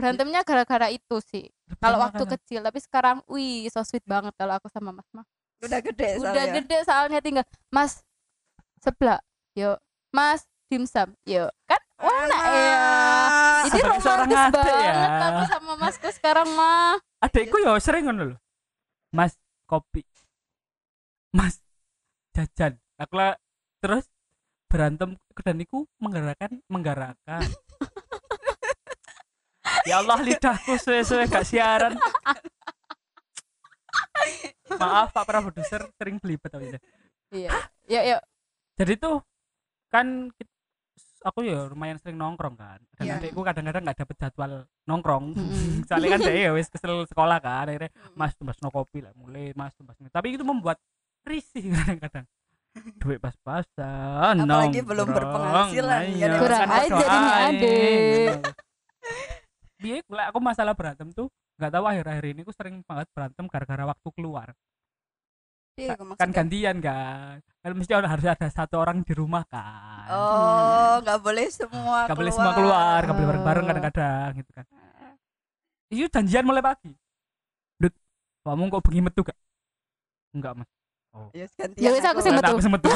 berantemnya 0.00 0.40
gara-gara 0.48 0.88
itu 0.88 1.16
sih. 1.28 1.44
Kalau 1.76 2.00
waktu 2.00 2.24
Makanan. 2.24 2.40
kecil, 2.40 2.60
tapi 2.64 2.78
sekarang 2.80 3.16
wih, 3.28 3.68
so 3.68 3.84
sweet 3.84 4.08
banget 4.08 4.32
kalau 4.40 4.56
aku 4.56 4.72
sama 4.72 4.96
Mas 4.96 5.04
Mah. 5.12 5.28
Udah 5.58 5.80
gede 5.82 6.22
Udah 6.22 6.32
soalnya. 6.34 6.54
gede 6.62 6.78
soalnya 6.86 7.18
tinggal 7.18 7.44
Mas 7.68 8.02
sebelah, 8.78 9.18
yuk. 9.58 9.76
Mas 10.14 10.46
dimsum, 10.70 11.12
yuk. 11.26 11.50
Kan 11.66 11.82
enak 11.98 12.42
ya. 12.46 12.78
Jadi 13.66 13.78
Sebagai 13.82 14.06
romantis 14.06 14.38
banget 14.54 14.86
ya. 14.86 14.94
aku 15.28 15.42
sama 15.50 15.72
Masku 15.76 16.08
sekarang 16.14 16.48
mah. 16.54 16.94
Adikku 17.18 17.58
ya 17.58 17.74
sering 17.82 18.06
ngono 18.06 18.22
loh. 18.34 18.38
Mas 19.10 19.34
kopi. 19.66 20.06
Mas 21.34 21.58
jajan. 22.32 22.78
Aku 22.96 23.18
lah 23.18 23.34
terus 23.82 24.06
berantem 24.70 25.18
dan 25.42 25.58
iku 25.58 25.90
menggerakkan 25.98 26.62
menggerakkan. 26.70 27.42
ya 29.90 29.98
Allah 29.98 30.22
lidahku 30.22 30.78
suwe-suwe 30.78 31.26
gak 31.26 31.46
siaran. 31.46 31.98
maaf 34.76 35.08
pak 35.14 35.24
para 35.24 35.40
produser 35.40 35.80
sering 35.96 36.20
belibet 36.20 36.50
tapi 36.52 36.66
ya. 36.68 36.80
iya 37.32 37.50
ya 37.88 38.00
ya 38.14 38.18
jadi 38.76 38.94
tuh 39.00 39.24
kan 39.88 40.28
aku 41.18 41.42
ya 41.42 41.66
lumayan 41.66 41.98
sering 41.98 42.14
nongkrong 42.14 42.54
kan 42.54 42.78
dan 42.94 43.02
Iya. 43.02 43.14
adikku 43.18 43.42
kadang-kadang 43.42 43.82
nggak 43.82 43.98
dapet 44.04 44.16
jadwal 44.22 44.52
nongkrong 44.86 45.34
Mm-mm. 45.34 45.82
soalnya 45.90 46.14
kan 46.14 46.20
dia 46.22 46.34
ya 46.46 46.50
wis 46.54 46.70
kesel 46.70 47.02
sekolah 47.10 47.38
kan 47.42 47.66
akhirnya 47.66 47.90
Mm. 47.90 48.14
mas 48.14 48.32
tumbas 48.38 48.58
no 48.62 48.70
kopi 48.70 49.02
lah 49.02 49.10
mulai 49.18 49.50
mas 49.56 49.74
tumbas 49.74 49.98
no. 49.98 50.06
tapi 50.14 50.38
itu 50.38 50.44
membuat 50.46 50.78
risih 51.26 51.64
kadang-kadang 51.74 52.26
duit 53.02 53.18
pas-pasan 53.18 54.38
Apalagi 54.38 54.86
belum 54.86 55.10
berpenghasilan, 55.10 56.14
iya, 56.14 56.30
kan. 56.30 56.38
Kurang 56.38 56.68
aja 56.70 57.04
eh, 57.10 57.46
adik. 57.50 58.30
Biar 59.82 60.30
aku 60.30 60.38
masalah 60.38 60.78
berantem 60.78 61.10
tuh 61.10 61.26
nggak 61.58 61.72
tahu 61.74 61.84
akhir-akhir 61.84 62.24
ini 62.30 62.40
aku 62.40 62.52
sering 62.54 62.76
banget 62.86 63.06
berantem 63.10 63.44
gara-gara 63.46 63.84
waktu 63.84 64.08
keluar 64.14 64.48
Iya, 65.78 65.94
kan 65.94 66.10
maksudnya. 66.10 66.34
gantian 66.34 66.76
kan 66.78 67.34
kan 67.38 67.70
mesti 67.70 67.92
harus 67.94 68.26
ada 68.26 68.48
satu 68.48 68.78
orang 68.78 69.02
di 69.02 69.14
rumah 69.14 69.46
kan 69.46 70.06
Oh, 70.10 70.98
nggak 71.02 71.18
boleh 71.18 71.46
semua 71.50 72.06
Gak 72.06 72.16
boleh 72.16 72.32
semua 72.32 72.50
keluar, 72.52 72.98
gak 73.00 73.12
boleh 73.12 73.22
Oh. 73.22 73.30
bareng-bareng 73.30 73.64
kadang-kadang 73.66 74.30
gitu 74.38 74.50
kan. 74.52 74.64
Iya 75.88 76.06
janjian 76.10 76.44
mulai 76.44 76.60
pagi. 76.60 76.92
Dut, 77.76 77.94
kamu 78.42 78.68
kok 78.68 78.82
bengi 78.84 79.00
metu 79.00 79.20
gak? 79.22 79.38
Enggak 80.32 80.52
mas. 80.58 80.68
Ya, 81.32 81.46
gantian 81.50 81.80
Ya 81.80 81.90
wis, 81.92 82.04
aku 82.04 82.20
sing 82.20 82.32
Ternyata 82.32 82.48
metu. 82.48 82.52
Aku 82.52 82.62
sing 82.62 82.72
metu. 82.72 82.90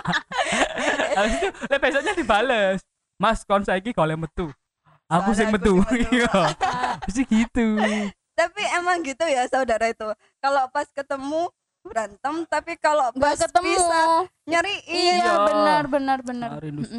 Habis 1.18 1.32
itu 1.34 1.48
le 1.66 1.76
besoknya 1.76 2.12
dibales. 2.14 2.78
Mas 3.16 3.42
kon 3.42 3.62
saiki 3.62 3.90
kalau 3.90 4.16
metu. 4.16 4.48
Aku 5.10 5.30
aku 5.32 5.42
metu. 5.50 5.72
Iya. 6.08 6.30
Mesti 7.02 7.22
gitu. 7.26 7.66
Tapi 8.32 8.62
emang 8.72 9.02
gitu 9.02 9.24
ya 9.26 9.44
saudara 9.46 9.84
itu. 9.84 10.06
Kalau 10.38 10.70
pas 10.70 10.86
ketemu 10.88 11.50
berantem, 11.80 12.44
tapi 12.44 12.76
kalau 12.76 13.08
pas 13.10 13.32
nggak 13.32 13.40
ketemu 13.42 13.72
bisa 13.72 14.00
nyariin. 14.44 14.84
iya 14.84 15.14
Iya. 15.16 15.32
benar 15.42 15.82
benar 15.88 16.18
benar 16.20 16.50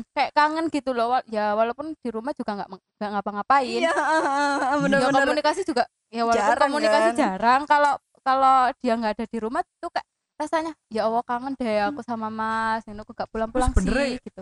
kayak 0.09 0.33
kangen 0.33 0.65
gitu 0.67 0.89
loh 0.91 1.21
ya 1.29 1.53
walaupun 1.53 1.93
di 1.95 2.09
rumah 2.09 2.33
juga 2.33 2.57
nggak 2.57 2.69
nggak 2.97 3.11
ngapa-ngapain 3.13 3.77
Iya, 3.77 3.93
ya 3.93 4.73
benar-benar. 4.81 5.21
komunikasi 5.21 5.61
juga 5.63 5.85
ya 6.09 6.25
walaupun 6.25 6.49
Jarang, 6.49 6.69
komunikasi 6.73 7.09
kan? 7.09 7.15
jarang 7.15 7.61
kalau 7.69 7.93
kalau 8.25 8.73
dia 8.81 8.93
nggak 8.97 9.21
ada 9.21 9.25
di 9.29 9.37
rumah 9.37 9.61
tuh 9.77 9.93
kayak 9.93 10.07
rasanya 10.41 10.73
ya 10.89 11.05
Allah 11.05 11.23
kangen 11.23 11.53
deh 11.53 11.77
aku 11.85 12.01
sama 12.01 12.33
Mas 12.33 12.81
ini 12.89 12.97
aku 12.97 13.13
gak 13.13 13.29
pulang-pulang 13.29 13.69
sih 13.69 13.85
ya. 13.85 14.17
gitu 14.17 14.41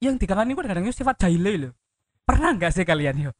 Yang 0.00 0.14
dikangenin 0.16 0.56
kadang-kadang 0.56 0.88
sifat 0.90 1.16
jahile 1.20 1.52
loh. 1.60 1.72
Pernah 2.24 2.50
nggak 2.56 2.72
sih 2.72 2.84
kalian 2.84 3.16
yo? 3.20 3.30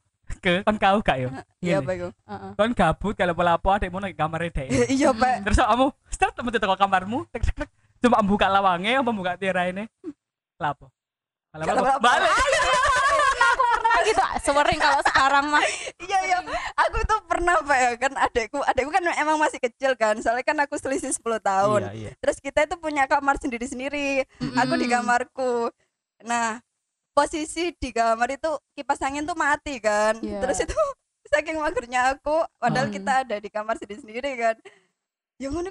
Ke 0.40 0.64
kon 0.64 0.76
kau 0.80 1.00
gak 1.00 1.18
yo? 1.20 1.28
Iya. 1.64 1.80
Pak. 1.80 1.94
Heeh. 1.96 2.50
Kon 2.56 2.72
gabut 2.72 3.12
kalau 3.16 3.32
pola-po 3.32 3.72
adekmu 3.72 4.00
nang 4.00 4.12
kamar 4.12 4.48
dek. 4.48 4.68
Iya, 4.96 5.12
Pak. 5.12 5.44
terus 5.48 5.58
kamu 5.60 5.86
start 6.12 6.32
temen 6.36 6.52
teko 6.52 6.76
kamarmu 6.76 7.18
tek 7.32 7.44
tek 7.44 7.56
tek 7.64 7.70
cuma 8.04 8.20
buka 8.20 8.52
lawange 8.52 9.00
apa 9.00 9.10
buka 9.16 9.32
tirai 9.40 9.72
ini 9.72 9.88
lapo 10.60 10.92
kalau 11.48 11.64
Kalau 11.64 11.80
lapo 11.80 11.96
lapo. 11.96 12.04
balik 12.04 12.30
pernah 13.64 13.96
gitu 14.04 14.22
sering 14.44 14.76
kalau 14.76 15.00
sekarang 15.08 15.44
mah 15.48 15.64
Iya, 16.04 16.18
iya. 16.28 16.38
Aku 16.84 17.00
tuh 17.08 17.20
pernah, 17.24 17.56
Pak 17.64 17.78
ya, 17.80 17.90
kan 17.96 18.12
adekku, 18.20 18.60
adekku 18.60 18.92
kan 18.92 19.04
emang 19.16 19.40
masih 19.40 19.56
kecil 19.56 19.96
kan. 19.96 20.20
Soalnya 20.20 20.44
kan 20.44 20.58
aku 20.60 20.76
selisih 20.76 21.16
10 21.16 21.40
tahun. 21.40 21.80
iya 21.88 21.92
iya 21.96 22.10
Terus 22.20 22.36
kita 22.44 22.68
itu 22.68 22.76
punya 22.76 23.08
kamar 23.08 23.40
sendiri-sendiri. 23.40 24.28
Aku 24.60 24.76
di 24.76 24.84
kamarku. 24.84 25.72
Nah, 26.28 26.60
posisi 27.14 27.70
di 27.72 27.90
kamar 27.90 28.28
itu 28.28 28.50
kipas 28.74 29.00
angin 29.00 29.22
tuh 29.22 29.34
mati 29.34 29.78
kan. 29.78 30.18
Iya. 30.18 30.42
Terus 30.42 30.58
itu 30.60 30.74
saking 31.32 31.56
magernya 31.56 32.12
aku, 32.12 32.42
padahal 32.58 32.90
Hmm. 32.90 32.94
kita 32.94 33.12
ada 33.22 33.36
di 33.38 33.48
kamar 33.48 33.78
sendiri-sendiri 33.78 34.30
kan. 34.34 34.56
Ya 35.38 35.48
ngono 35.48 35.70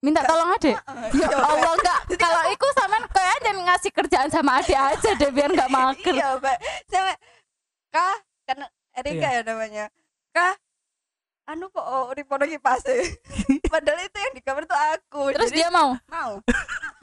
minta 0.00 0.20
Nggak- 0.20 0.28
tolong 0.28 0.50
adek 0.52 0.76
ya 0.76 0.80
Iya, 1.16 1.36
Allah 1.38 1.72
enggak 1.72 1.98
kalau 2.18 2.42
iku 2.52 2.66
sampean 2.72 3.04
kayak 3.08 3.32
aja 3.34 3.50
ngasih 3.56 3.90
kerjaan 3.90 4.28
sama 4.28 4.60
adik 4.60 4.76
aja 4.76 5.10
deh 5.16 5.30
biar 5.30 5.48
nggak 5.48 5.70
mager 5.76 6.12
Iya, 6.12 6.28
Pak. 6.36 6.56
Sama 6.88 7.12
Kah, 7.88 8.16
kan 8.44 8.58
Erika 8.94 9.26
Iya. 9.26 9.38
ya 9.38 9.42
namanya. 9.44 9.84
Kah, 10.30 10.52
anu 11.44 11.68
kok 11.68 11.84
oh, 11.84 12.08
ripono 12.10 12.44
kipase. 12.44 13.20
Padahal 13.68 14.00
itu 14.00 14.16
yang 14.16 14.34
di 14.34 14.42
kamar 14.42 14.64
tuh 14.64 14.78
aku. 14.96 15.22
terus 15.36 15.50
Jadi 15.52 15.60
dia 15.60 15.68
mau 15.68 15.92
mau. 16.08 16.40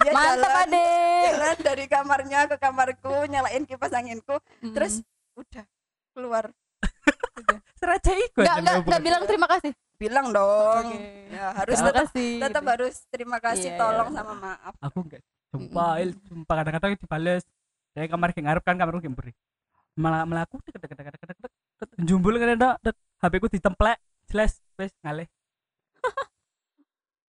Dia 0.02 0.12
mantap 0.12 0.50
jalan, 0.50 0.66
adek 0.66 1.22
jalan 1.30 1.58
dari 1.62 1.86
kamarnya 1.86 2.40
ke 2.50 2.56
kamarku, 2.58 3.16
nyalain 3.30 3.64
kipas 3.64 3.94
anginku, 3.94 4.34
Mm. 4.66 4.74
terus 4.74 5.06
udah 5.38 5.66
keluar. 6.14 6.50
seraja 7.78 8.14
iku 8.14 8.42
nggak 8.42 8.58
nggak 8.62 8.76
nggak 8.86 9.02
bilang 9.02 9.24
terima 9.26 9.48
kasih 9.50 9.74
Bilang 9.98 10.34
dong. 10.34 10.86
Oke. 10.86 11.30
Ya, 11.30 11.54
harus 11.54 11.78
terima 11.78 11.90
tetap 11.90 12.02
kasih 12.10 12.30
tetap 12.42 12.62
gitu. 12.62 12.72
harus 12.74 12.96
terima 13.14 13.38
kasih, 13.38 13.70
Iya, 13.70 13.78
tolong 13.78 14.10
iya. 14.10 14.18
sama 14.18 14.34
maaf. 14.34 14.74
aku 14.82 14.98
enggak 15.06 15.22
sumpah 15.52 15.92
il 16.00 16.10
sumpah 16.26 16.56
kadang-kadang 16.58 16.92
dibales 16.96 17.42
saya 17.92 18.06
kamar 18.08 18.28
yang 18.34 18.46
ngarep 18.50 18.64
kan 18.66 18.76
kamarku 18.78 19.02
yang 19.04 19.14
beri 19.14 19.34
malah 19.94 20.26
melaku 20.26 20.58
tek 20.64 20.78
tek 20.82 20.90
tek 20.90 21.06
tek 21.14 21.38
tek 21.38 21.90
jumbul 22.02 22.34
kan 22.38 22.50
ada 22.56 22.70
HP 23.22 23.34
ku 23.38 23.48
ditemplek 23.50 23.98
jelas 24.32 24.52
wes 24.80 24.96
ngalih 25.04 25.28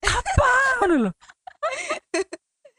apa 0.02 0.50
ngono 0.80 0.96
lho 1.08 1.12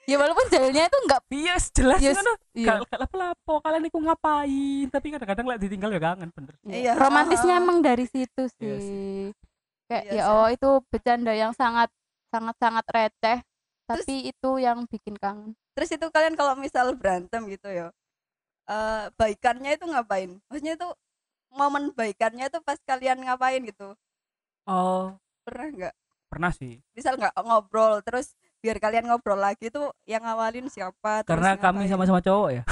ya 0.06 0.16
walaupun 0.16 0.46
jailnya 0.48 0.86
itu 0.86 0.98
nggak 1.04 1.20
iya 1.34 1.54
jelas 1.74 1.98
Yes, 1.98 2.16
iya. 2.54 2.78
gak 2.78 2.86
gak 2.86 3.00
lapo-lapo 3.02 3.58
kalian 3.58 3.84
iku 3.84 3.98
ngapain 3.98 4.86
tapi 4.88 5.06
kadang-kadang 5.10 5.46
lek 5.50 5.58
ditinggal 5.60 5.90
ya 5.90 6.00
kangen 6.00 6.30
bener 6.30 6.54
Iya. 6.62 6.92
romantisnya 6.94 7.58
emang 7.58 7.82
dari 7.82 8.06
situ 8.06 8.42
sih 8.56 8.70
Iya 8.70 9.34
kayak 9.86 10.04
Iya 10.06 10.14
ya. 10.14 10.22
Allah 10.26 10.50
itu 10.54 10.70
bercanda 10.88 11.32
yang 11.34 11.52
sangat 11.52 11.90
sangat 12.30 12.54
sangat 12.56 12.86
receh 12.88 13.38
tapi 13.86 14.30
itu 14.30 14.50
yang 14.58 14.86
bikin 14.86 15.14
kangen 15.14 15.54
Terus 15.76 15.92
itu 15.92 16.06
kalian 16.08 16.32
kalau 16.34 16.56
misal 16.56 16.96
berantem 16.96 17.44
gitu 17.52 17.68
ya. 17.68 17.92
eh 18.66 19.04
baikannya 19.14 19.76
itu 19.76 19.84
ngapain? 19.84 20.40
Maksudnya 20.48 20.74
itu 20.74 20.88
momen 21.52 21.92
baikannya 21.92 22.48
itu 22.48 22.58
pas 22.64 22.80
kalian 22.82 23.20
ngapain 23.20 23.60
gitu. 23.60 23.92
Oh. 24.66 25.14
Pernah 25.42 25.66
nggak? 25.70 25.94
pernah 26.26 26.50
sih. 26.50 26.82
Misal 26.92 27.16
nggak 27.16 27.32
ngobrol 27.38 28.02
terus 28.02 28.34
biar 28.58 28.76
kalian 28.76 29.06
ngobrol 29.06 29.38
lagi 29.38 29.70
tuh 29.70 29.94
yang 30.04 30.20
ngawalin 30.20 30.66
siapa? 30.66 31.22
terus 31.22 31.38
karena 31.38 31.54
kami 31.54 31.86
sama-sama 31.86 32.18
cowok 32.18 32.50
ya? 32.50 32.62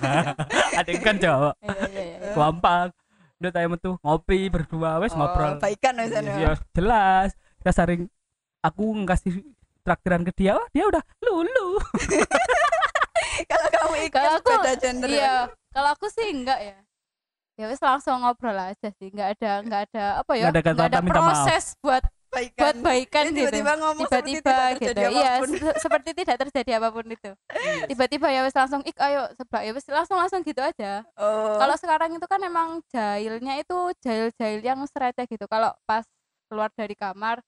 Adik 0.78 1.00
kan 1.00 1.16
cowok. 1.16 1.54
Iya 1.58 1.84
iya 1.88 2.02
iya 2.04 2.18
gampang. 2.36 2.92
Udah 3.36 3.50
tanya 3.50 3.68
metu 3.70 3.96
ngopi 4.00 4.48
berdua 4.48 5.00
wes 5.00 5.12
Oh, 5.12 5.18
ngobrol. 5.18 5.56
baikan 5.56 5.96
misalnya. 5.96 6.36
ya 6.36 6.52
jelas. 6.72 7.32
Kita 7.58 7.72
sering 7.72 8.12
aku 8.60 8.84
ngasih 9.02 9.40
traktiran 9.82 10.22
ke 10.22 10.32
dia 10.36 10.54
oh, 10.54 10.66
dia 10.70 10.84
udah 10.84 11.02
lulu. 11.24 11.80
Kalau 13.50 13.68
kamu 13.68 13.94
ikut 14.04 14.14
Kalau 14.14 14.36
aku- 14.38 14.50
beda 14.52 14.72
gender 14.78 15.10
ya? 15.10 15.16
iya. 15.16 15.34
Kalau 15.72 15.88
aku 15.92 16.06
sih 16.08 16.28
enggak 16.28 16.60
ya 16.60 16.76
ya 17.56 17.64
wes 17.66 17.80
langsung 17.80 18.20
ngobrol 18.20 18.52
aja 18.54 18.88
sih 18.92 19.08
nggak 19.08 19.28
ada 19.34 19.52
nggak 19.60 19.80
ada 19.88 20.04
apa 20.20 20.32
ya 20.32 20.48
Nggak 20.48 20.64
ada 20.68 20.84
ada 20.86 20.98
minta 21.00 21.18
maaf. 21.18 21.28
proses 21.42 21.72
buat 21.80 22.04
baikan. 22.28 22.60
buat 22.60 22.76
baikan 22.84 23.22
Jadi 23.22 23.32
gitu. 23.32 23.40
tiba-tiba 23.48 23.72
ngomong 23.76 24.04
tiba-tiba 24.04 24.54
tidak 24.76 24.76
gitu. 24.76 25.00
iya 25.16 25.32
se- 25.40 25.78
seperti 25.80 26.08
tidak 26.12 26.36
terjadi 26.38 26.70
apa 26.76 26.88
pun 26.90 27.06
itu. 27.06 27.30
Tiba-tiba 27.86 28.26
ya 28.28 28.40
wes 28.42 28.52
langsung 28.52 28.82
ik 28.82 28.96
ayo 28.98 29.24
sebelah 29.32 29.62
ya 29.62 29.72
wes 29.72 29.86
langsung 29.88 30.16
langsung 30.16 30.40
gitu 30.42 30.60
aja. 30.60 31.00
Oh. 31.16 31.56
kalau 31.56 31.74
sekarang 31.74 32.12
itu 32.12 32.26
kan 32.26 32.40
emang 32.40 32.68
jahilnya 32.86 33.56
itu 33.56 33.76
jahil-jahil 33.98 34.60
yang 34.60 34.78
serece 34.84 35.24
gitu. 35.24 35.44
Kalau 35.46 35.72
pas 35.82 36.04
keluar 36.46 36.68
dari 36.70 36.92
kamar 36.92 37.40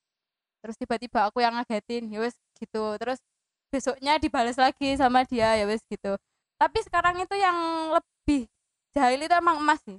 terus 0.58 0.74
tiba-tiba 0.74 1.28
aku 1.28 1.38
yang 1.38 1.52
ngagetin 1.54 2.08
ya 2.08 2.18
wes 2.18 2.32
gitu. 2.56 2.96
Terus 2.96 3.20
besoknya 3.68 4.16
dibalas 4.16 4.56
lagi 4.56 4.96
sama 4.96 5.20
dia 5.22 5.52
ya 5.52 5.68
wes 5.68 5.84
gitu. 5.84 6.16
Tapi 6.56 6.78
sekarang 6.80 7.20
itu 7.20 7.36
yang 7.36 7.54
lebih 7.92 8.48
jahil 8.92 9.21
itu 9.21 9.35
emang 9.35 9.59
emas 9.59 9.80
sih. 9.83 9.99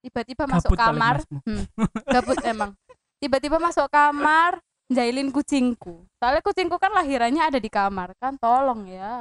Tiba-tiba 0.00 0.46
masuk 0.46 0.72
kamar. 0.72 1.22
hmm, 1.26 1.62
gabut 2.06 2.38
emang. 2.44 2.70
Tiba-tiba 3.18 3.58
masuk 3.58 3.88
kamar 3.88 4.60
jahilin 4.86 5.34
kucingku. 5.34 6.06
Soalnya 6.16 6.42
kucingku 6.42 6.78
kan 6.78 6.94
lahirannya 6.94 7.42
ada 7.42 7.58
di 7.58 7.66
kamar. 7.66 8.14
Kan 8.16 8.38
tolong 8.38 8.86
ya 8.86 9.12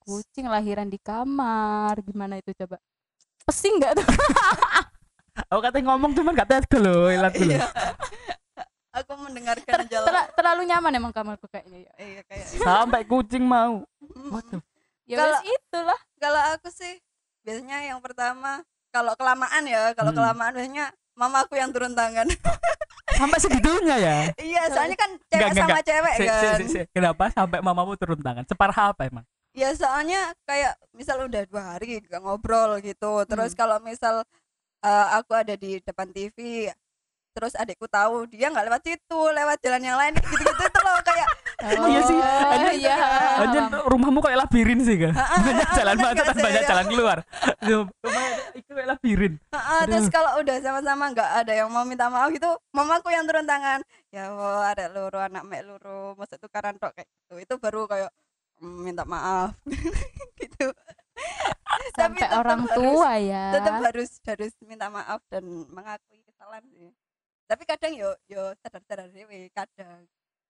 kucing 0.00 0.48
lahiran 0.48 0.88
di 0.88 0.96
kamar. 0.96 2.00
Gimana 2.00 2.40
itu 2.40 2.52
coba? 2.56 2.80
Pesing 3.44 3.76
nggak 3.76 4.00
tuh? 4.00 4.06
Aku 5.52 5.60
katanya 5.60 5.92
ngomong 5.92 6.12
cuman 6.12 6.36
gak 6.36 6.48
tahu 6.68 6.76
loh 6.80 7.08
ilat 7.08 7.32
dulu. 7.32 7.56
Iya. 7.56 7.64
aku 8.92 9.12
mendengarkan 9.16 9.64
Ter- 9.64 9.88
jalan. 9.88 10.04
terla- 10.04 10.30
terlalu 10.36 10.62
nyaman 10.68 10.92
emang 10.92 11.12
kamarku 11.16 11.48
kayaknya 11.48 11.88
ya. 11.88 11.92
Iya 11.96 12.20
kayak 12.28 12.46
sampai 12.60 13.00
kucing 13.08 13.40
mau. 13.40 13.80
What 14.28 14.44
the 14.52 14.60
ya 15.08 15.16
Kalau- 15.16 15.40
itulah. 15.48 16.00
kalau 16.20 16.40
aku 16.52 16.68
sih 16.68 17.00
biasanya 17.42 17.78
yang 17.84 17.98
pertama 17.98 18.62
kalau 18.88 19.12
kelamaan 19.14 19.64
ya 19.64 19.92
kalau 19.92 20.10
Hmm. 20.10 20.18
kelamaan 20.18 20.52
biasanya 20.52 20.86
mamaku 21.12 21.54
yang 21.56 21.70
turun 21.70 21.92
tangan. 21.92 22.26
Sampai 23.12 23.38
segitunya 23.38 23.96
ya? 23.98 24.16
Iya 24.34 24.62
soalnya 24.72 24.96
kan 24.96 25.10
cewek 25.22 25.36
Enggak, 25.36 25.50
enggak, 25.52 25.68
sama 25.68 25.82
cewek 25.84 26.14
Si- 26.14 26.22
si- 26.22 26.28
kan. 26.28 26.58
si- 26.58 26.70
si- 26.72 26.88
kenapa 26.90 27.24
sampai 27.28 27.58
mamamu 27.60 27.92
turun 27.94 28.18
tangan? 28.18 28.44
Separah 28.44 28.90
apa 28.90 29.04
emang? 29.04 29.24
Ya 29.52 29.68
soalnya 29.72 30.32
kayak 30.42 30.74
misal 30.90 31.20
udah 31.22 31.44
dua 31.44 31.76
hari 31.76 32.00
gak 32.02 32.18
ngobrol 32.18 32.80
gitu. 32.80 33.22
Terus 33.26 33.52
Hmm. 33.52 33.58
kalau 33.58 33.76
misal 33.78 34.24
eh, 34.80 35.06
aku 35.14 35.30
ada 35.32 35.54
di 35.54 35.78
depan 35.78 36.08
TV 36.08 36.66
terus 37.32 37.54
adikku 37.54 37.86
tahu 37.86 38.26
dia 38.26 38.50
nggak 38.50 38.66
lewat 38.66 38.82
situ 38.82 39.20
lewat 39.30 39.56
jalan 39.62 39.80
yang 39.80 39.96
lain 39.96 40.12
gitu 40.12 40.28
gitu 40.34 40.62
itu 40.62 40.80
loh 40.82 40.98
Oh, 41.62 41.86
Iya 41.86 42.00
sih, 42.02 42.18
anjir, 42.18 42.72
iya. 42.76 42.96
Anjir 43.38 43.62
rumahmu 43.84 44.18
kayak 44.18 44.38
labirin 44.40 44.80
sih 44.80 44.98
kan. 44.98 45.14
Banyak 45.14 45.68
jalan 45.72 45.96
masuk 45.96 46.24
dan 46.24 46.36
banyak 46.36 46.62
jalan 46.64 46.86
keluar. 46.86 47.18
Rumah 47.62 48.24
itu 48.52 48.70
kayak 48.70 48.88
labirin. 48.90 49.32
Terus 49.86 50.06
kalau 50.08 50.38
udah 50.38 50.56
sama-sama 50.58 51.04
nggak 51.08 51.30
ada 51.38 51.52
yang 51.54 51.68
mau 51.68 51.82
minta 51.82 52.06
maaf 52.06 52.28
gitu 52.28 52.46
mamaku 52.70 53.08
yang 53.08 53.22
turun 53.22 53.44
tangan. 53.44 53.78
Ya 54.08 54.28
Allah 54.28 54.68
ada 54.68 54.84
luru 54.88 55.16
anak 55.16 55.42
mek 55.42 55.62
luru 55.62 56.14
masuk 56.14 56.36
tukaran 56.38 56.74
tok 56.76 56.92
kayak 56.92 57.08
gitu. 57.08 57.34
Itu 57.40 57.54
baru 57.56 57.86
kayak 57.86 58.10
"Mm, 58.58 58.78
minta 58.82 59.04
maaf. 59.04 59.54
Gitu. 60.36 60.66
Sampai 61.96 62.20
tetep 62.20 62.34
orang 62.36 62.60
harus- 62.64 62.74
tua 62.74 63.12
ya. 63.16 63.44
tetap 63.54 63.74
harus 63.80 64.10
harus 64.20 64.52
minta 64.60 64.86
maaf 64.88 65.22
dan 65.28 65.44
mengakui 65.68 66.18
kesalahan 66.24 66.66
sih. 66.68 66.90
Tapi 67.46 67.62
kadang 67.62 67.92
yo 67.92 68.10
yo 68.26 68.50
sadar-sadar 68.58 69.06
dewe 69.08 69.46
kadang 69.50 70.02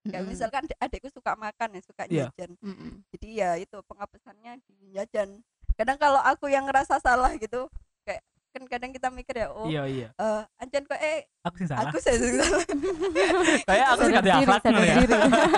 kayak 0.04 0.18
Mm-mm. 0.20 0.30
misalkan 0.30 0.62
adik- 0.64 0.80
adikku 0.80 1.08
suka 1.08 1.32
makan 1.32 1.68
ya 1.70 1.80
suka 1.80 2.02
Iya. 2.04 2.26
jajan 2.28 2.50
Mm-mm. 2.58 2.90
jadi 3.10 3.28
ya 3.32 3.50
itu 3.56 3.78
penghapusannya 3.82 4.52
di 4.60 4.92
jajan 4.92 5.38
kadang 5.72 5.96
kalau 5.96 6.18
aku 6.18 6.46
yang 6.46 6.64
ngerasa 6.64 6.98
salah 6.98 7.30
gitu 7.34 7.70
kayak 8.02 8.18
kan 8.48 8.62
kadang 8.66 8.90
kita 8.90 9.08
mikir 9.08 9.32
ya 9.36 9.48
oh 9.48 9.64
Iya 9.64 9.82
iya. 9.86 10.08
eh 10.12 10.42
anjan 10.56 10.84
kok 10.84 10.98
eh 10.98 11.24
Aku 11.42 11.56
sih 11.56 11.66
salah. 11.66 11.86
aku 11.86 11.96
saya 11.98 12.18
salah 12.18 12.62
Kayak 13.68 13.86
aku 13.88 14.02
sih 14.02 14.12
kata 14.12 14.28
akhlak 14.36 14.60
sadar 14.60 14.82
ya. 14.82 14.96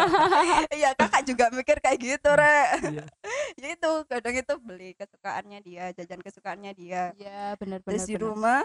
iya 0.78 0.90
kakak 0.94 1.22
juga 1.24 1.44
mikir 1.50 1.76
kayak 1.78 1.98
gitu 1.98 2.30
rek 2.30 2.68
Iya. 2.84 3.04
ya 3.60 3.68
itu 3.70 3.90
kadang 4.04 4.34
itu 4.34 4.54
beli 4.58 4.90
kesukaannya 4.94 5.58
dia 5.60 5.84
jajan 5.92 6.20
kesukaannya 6.20 6.72
dia 6.72 7.02
Iya 7.14 7.56
benar-benar. 7.56 7.88
terus 7.88 8.04
di 8.04 8.16
rumah 8.16 8.60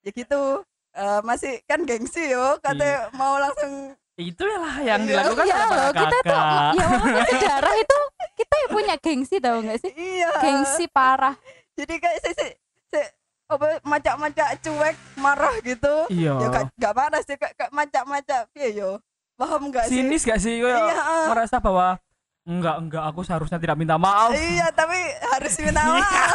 ya 0.00 0.10
gitu 0.10 0.62
eh, 0.92 1.20
masih 1.22 1.60
kan 1.64 1.82
gengsi 1.82 2.30
yo 2.30 2.56
katanya 2.58 3.10
mau 3.12 3.36
langsung 3.36 3.92
Itu 4.16 4.44
lah 4.48 4.80
yang 4.80 5.00
Iya. 5.02 5.08
dilakukan 5.20 5.44
Ya 5.44 5.56
sama 5.58 5.74
loh, 5.76 5.90
kita 5.92 6.18
tuh 6.18 6.32
kakak. 6.32 6.72
ya 6.72 6.84
walaupun 6.86 7.24
sejarah 7.30 7.74
itu 7.76 7.98
kita 8.34 8.54
ya 8.56 8.66
punya 8.66 8.94
gengsi 8.96 9.36
tau 9.38 9.58
gak 9.60 9.78
sih? 9.78 9.92
iya 9.92 10.28
Gengsi 10.40 10.84
parah. 10.86 11.36
jadi 11.72 11.94
kayak 11.94 12.18
si 12.18 12.30
si, 12.32 12.46
si 12.88 13.00
apa 13.46 13.66
macak-macak 13.82 14.48
cuek 14.58 14.96
marah 15.14 15.52
gitu 15.60 15.94
Iya. 16.08 16.32
ya 16.34 16.46
gak, 16.48 16.64
gak 16.74 16.94
marah 16.94 17.20
sih 17.20 17.36
kayak, 17.36 17.68
macak-macak 17.70 18.40
piye 18.50 18.72
yo 18.74 18.96
paham 19.34 19.68
gak 19.68 19.84
sih 19.84 20.00
Sinis 20.00 20.24
gak 20.24 20.40
sih? 20.40 20.58
Iya, 20.58 20.72
eh. 20.88 21.28
merasa 21.28 21.56
bahwa 21.58 22.00
enggak 22.42 22.76
enggak 22.78 23.04
aku 23.04 23.20
seharusnya 23.20 23.58
tidak 23.58 23.76
minta 23.76 23.94
maaf. 23.94 24.32
iya 24.32 24.70
tapi 24.70 24.96
harus 25.28 25.52
minta 25.58 25.82
maaf 25.92 26.32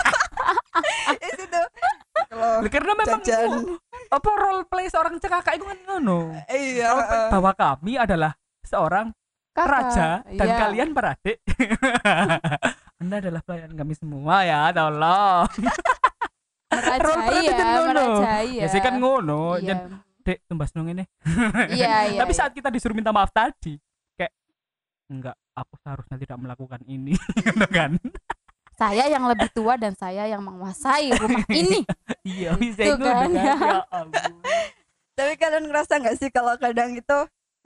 itu 1.18 1.44
tuh 1.46 1.66
kalau 2.30 2.62
Karena 2.64 2.94
memang 2.96 3.20
Jajan. 3.20 3.52
Apa 4.12 4.30
role 4.36 4.68
play 4.68 4.91
seorang 4.91 5.15
cekakak 5.18 5.56
itu 5.56 5.63
kan 5.63 5.80
ngono. 5.88 6.36
iya 6.51 6.91
bahwa 7.32 7.56
kami 7.56 7.96
adalah 7.96 8.36
seorang 8.62 9.15
Kakak. 9.51 9.68
raja 9.68 10.08
dan 10.27 10.48
Iya. 10.48 10.58
kalian 10.60 10.89
peradik. 10.91 11.38
Anda 13.01 13.15
adalah 13.20 13.41
pelayan 13.41 13.72
kami 13.74 13.94
semua 13.96 14.44
ya, 14.44 14.72
tolong. 14.72 15.48
Role 16.72 17.20
merajai 17.20 17.27
play 17.27 17.44
ya, 17.44 17.51
itu 17.51 17.63
ngono. 17.63 18.06
merajai 18.15 18.48
ya. 18.56 18.62
Ya 18.63 18.68
sih 18.68 18.80
kan 18.80 18.94
ngono, 18.96 19.60
Iya. 19.60 19.75
dek 20.22 20.39
tumbas 20.48 20.72
nong 20.72 20.91
ini. 20.91 21.03
Iya, 21.68 22.15
iya. 22.15 22.20
Tapi 22.24 22.32
iya. 22.32 22.39
saat 22.39 22.51
kita 22.51 22.72
disuruh 22.72 22.96
minta 22.96 23.12
maaf 23.12 23.32
tadi, 23.32 23.75
kayak 24.15 24.32
enggak, 25.10 25.36
aku 25.51 25.74
seharusnya 25.84 26.15
tidak 26.15 26.38
melakukan 26.39 26.80
ini, 26.86 27.12
gitu 27.44 27.68
kan? 27.68 28.00
Saya 28.82 29.06
yang 29.06 29.24
lebih 29.24 29.46
tua 29.52 29.78
dan 29.78 29.94
saya 29.94 30.26
yang 30.26 30.42
menguasai 30.42 31.14
rumah 31.14 31.46
ini. 31.54 31.86
Iya, 32.24 32.58
bisa 32.58 32.82
Gitu 32.82 32.98
ngono 32.98 33.06
kan, 33.06 33.30
kan? 33.30 33.32
ya. 33.32 33.54
Ya 33.54 33.80
ampun. 33.88 34.34
tapi 35.12 35.34
kalian 35.36 35.66
ngerasa 35.66 35.94
nggak 35.96 36.18
sih 36.18 36.30
kalau 36.30 36.58
kadang 36.58 36.92
itu 36.92 37.18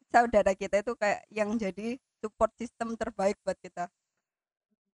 saudara 0.05 0.51
kita 0.51 0.75
itu 0.77 0.92
kayak 0.94 1.24
yang 1.29 1.55
jadi 1.55 1.96
support 2.18 2.51
system 2.53 2.96
terbaik 2.96 3.39
buat 3.42 3.55
kita 3.57 3.87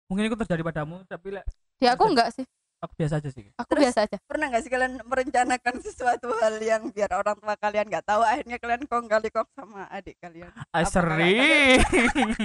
Mungkin 0.07 0.27
itu 0.27 0.37
terjadi 0.37 0.65
padamu, 0.65 1.05
tapi 1.05 1.31
lek 1.31 1.45
Ya 1.79 1.93
aku 1.93 2.09
enggak 2.09 2.33
sih. 2.33 2.43
aku 2.79 2.95
biasa 2.97 3.19
aja 3.19 3.29
sih. 3.29 3.47
Aku 3.55 3.69
Terus- 3.69 3.83
biasa 3.85 3.99
aja. 4.05 4.17
pernah 4.25 4.47
nggak 4.49 4.63
sih 4.65 4.71
kalian 4.71 4.95
merencanakan 5.03 5.75
sesuatu 5.79 6.31
hal 6.33 6.59
yang 6.59 6.83
biar 6.89 7.11
orang 7.13 7.37
tua 7.37 7.55
kalian 7.55 7.87
nggak 7.87 8.03
tahu 8.03 8.23
akhirnya 8.23 8.57
kalian 8.57 8.83
kong 8.85 9.07
kali 9.07 9.29
kong 9.29 9.47
sama 9.53 9.87
adik 9.89 10.17
kalian 10.17 10.51
Ah, 10.69 10.83
sering. 10.83 11.79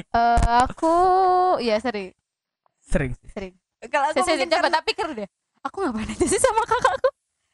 Eh, 0.04 0.40
aku 0.60 0.94
ya 1.60 1.80
sering, 1.80 2.12
sering 2.84 3.14
sering. 3.28 3.56
Kalau 3.88 4.06
aku 4.08 4.18
Saya 4.20 4.36
mungkin 4.36 4.50
coba 4.50 4.62
karena, 4.62 4.76
tak 4.76 4.84
pikir 4.86 5.08
deh. 5.14 5.28
Aku 5.64 5.76
nggak 5.80 5.94
pernah 5.96 6.16
sih 6.20 6.40
sama 6.40 6.64
kakakku. 6.64 7.10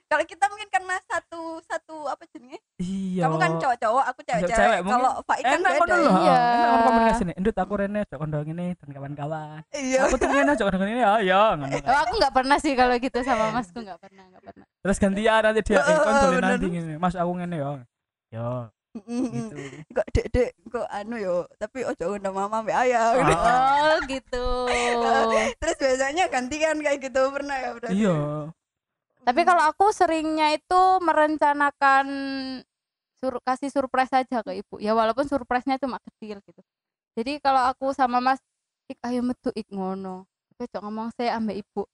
kalau 0.10 0.26
kita 0.26 0.42
mungkin 0.50 0.70
karena 0.74 0.98
satu 1.06 1.62
satu 1.62 2.10
apa 2.10 2.26
jenisnya 2.34 2.58
Iya. 2.82 3.30
kamu 3.30 3.38
kan 3.38 3.52
cowok-cowok 3.62 4.06
aku 4.10 4.20
Cewek, 4.26 4.42
cewek-cewek 4.50 4.80
kalau 4.82 5.12
Faik 5.22 5.44
kan 5.46 5.60
enak 5.62 5.72
beda 5.78 5.96
loh. 6.02 6.14
Iya. 6.18 6.34
Enak 6.34 6.58
ngono 6.66 6.82
komunikasi 6.82 7.22
nih. 7.30 7.36
Endut 7.38 7.58
aku 7.62 7.74
Rene 7.78 8.02
cok 8.10 8.18
kondo 8.18 8.40
ini 8.42 8.68
dan 8.74 8.90
kawan-kawan. 8.90 9.62
iya 9.70 10.00
Aku 10.10 10.16
tuh 10.18 10.28
ngene 10.28 10.52
cok 10.58 10.66
kondo 10.66 10.86
ini 10.90 10.98
ya 10.98 11.14
ya 11.22 11.42
ngono. 11.54 11.78
Oh, 11.78 11.98
aku 12.02 12.14
nggak 12.18 12.34
pernah 12.34 12.58
sih 12.58 12.74
kalau 12.74 12.96
gitu 12.98 13.18
sama 13.22 13.46
masku 13.54 13.78
nggak 13.86 14.00
pernah, 14.02 14.26
nggak 14.34 14.44
pernah. 14.50 14.66
Terus 14.82 14.98
gantian 14.98 15.42
nanti 15.46 15.62
dia 15.62 15.78
eh 15.78 15.98
Oh, 16.02 16.42
nanti 16.42 16.66
ngene. 16.66 16.94
Mas 16.98 17.14
aku 17.14 17.32
ngene 17.38 17.56
ya. 17.62 17.70
Yo 18.34 18.50
gitu. 18.98 19.56
kok 19.94 20.08
dek 20.10 20.28
dek 20.34 20.52
kok 20.66 20.88
anu 20.90 21.16
yo 21.22 21.36
tapi 21.62 21.86
ojo 21.86 22.18
undang 22.18 22.34
mama 22.34 22.66
mbak 22.66 22.78
ayah. 22.90 23.14
Oh 23.14 23.98
gitu. 24.12 24.46
terus 25.62 25.78
biasanya 25.78 26.26
gantian 26.30 26.82
kayak 26.82 27.00
gitu 27.00 27.22
pernah 27.30 27.58
ya 27.58 27.70
berarti 27.78 27.94
Iya. 27.94 28.18
Tapi 29.20 29.42
kalau 29.46 29.64
aku 29.70 29.94
seringnya 29.94 30.58
itu 30.58 30.82
merencanakan 31.06 32.08
sur 33.20 33.36
kasih 33.44 33.70
surprise 33.70 34.10
aja 34.16 34.42
ke 34.42 34.64
ibu. 34.64 34.82
Ya 34.82 34.96
walaupun 34.98 35.28
surprise-nya 35.28 35.78
cuma 35.78 36.00
kecil 36.02 36.40
gitu. 36.42 36.62
Jadi 37.14 37.38
kalau 37.44 37.68
aku 37.68 37.92
sama 37.92 38.24
Mas 38.24 38.40
ik 38.90 38.98
ayo 39.06 39.22
metu 39.22 39.54
ik 39.54 39.68
ngono. 39.70 40.26
Tapi 40.56 40.66
cok 40.72 40.82
ngomong 40.82 41.14
saya 41.14 41.38
ambek 41.38 41.62
ibu. 41.62 41.86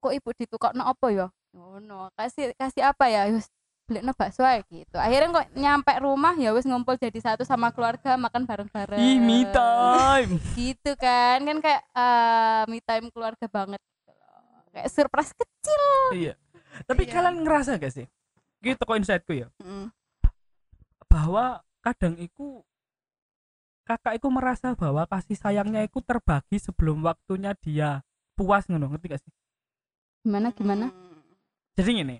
Kok 0.00 0.12
ibu 0.16 0.28
ditukokno 0.32 0.86
apa 0.86 1.06
ya? 1.12 1.26
Ngono. 1.52 2.08
Kasih 2.16 2.54
kasih 2.56 2.88
apa 2.88 3.04
ya? 3.10 3.28
Yus 3.28 3.50
beli 3.92 4.12
bakso 4.16 4.40
gitu. 4.72 4.96
Akhirnya 4.96 5.28
kok 5.44 5.46
nyampe 5.52 5.92
rumah 6.00 6.32
ya 6.40 6.56
wis 6.56 6.64
ngumpul 6.64 6.96
jadi 6.96 7.20
satu 7.20 7.44
sama 7.44 7.68
keluarga 7.76 8.16
makan 8.16 8.48
bareng-bareng. 8.48 8.96
Ih, 8.96 9.20
me 9.20 9.44
time. 9.52 10.40
Gitu 10.58 10.96
kan. 10.96 11.44
Kan 11.44 11.60
kayak 11.60 11.82
eh, 11.92 12.62
me 12.72 12.80
time 12.80 13.12
keluarga 13.12 13.44
banget 13.52 13.80
gitu 13.84 14.10
loh. 14.16 14.64
Kayak 14.72 14.88
surprise 14.88 15.32
kecil. 15.36 15.84
Iya. 16.16 16.34
Tapi 16.88 17.04
Iya. 17.04 17.12
kalian 17.12 17.36
ngerasa 17.44 17.76
gak 17.76 17.92
sih? 17.92 18.06
Gitu 18.64 18.80
kok 18.80 18.96
insightku 18.96 19.36
ya. 19.36 19.52
Mm. 19.60 19.92
Bahwa 21.12 21.60
kadang 21.84 22.16
iku 22.16 22.64
kakak 23.84 24.16
iku 24.16 24.32
merasa 24.32 24.72
bahwa 24.72 25.04
kasih 25.04 25.36
sayangnya 25.36 25.84
iku 25.84 26.00
terbagi 26.00 26.56
sebelum 26.56 27.04
waktunya 27.04 27.52
dia 27.60 28.00
puas 28.32 28.64
ngono, 28.70 28.88
ngerti 28.88 29.06
gak 29.12 29.20
sih? 29.20 29.32
Gimana 30.24 30.48
gimana? 30.54 30.88
Jadi 31.76 31.90
gini, 31.92 32.16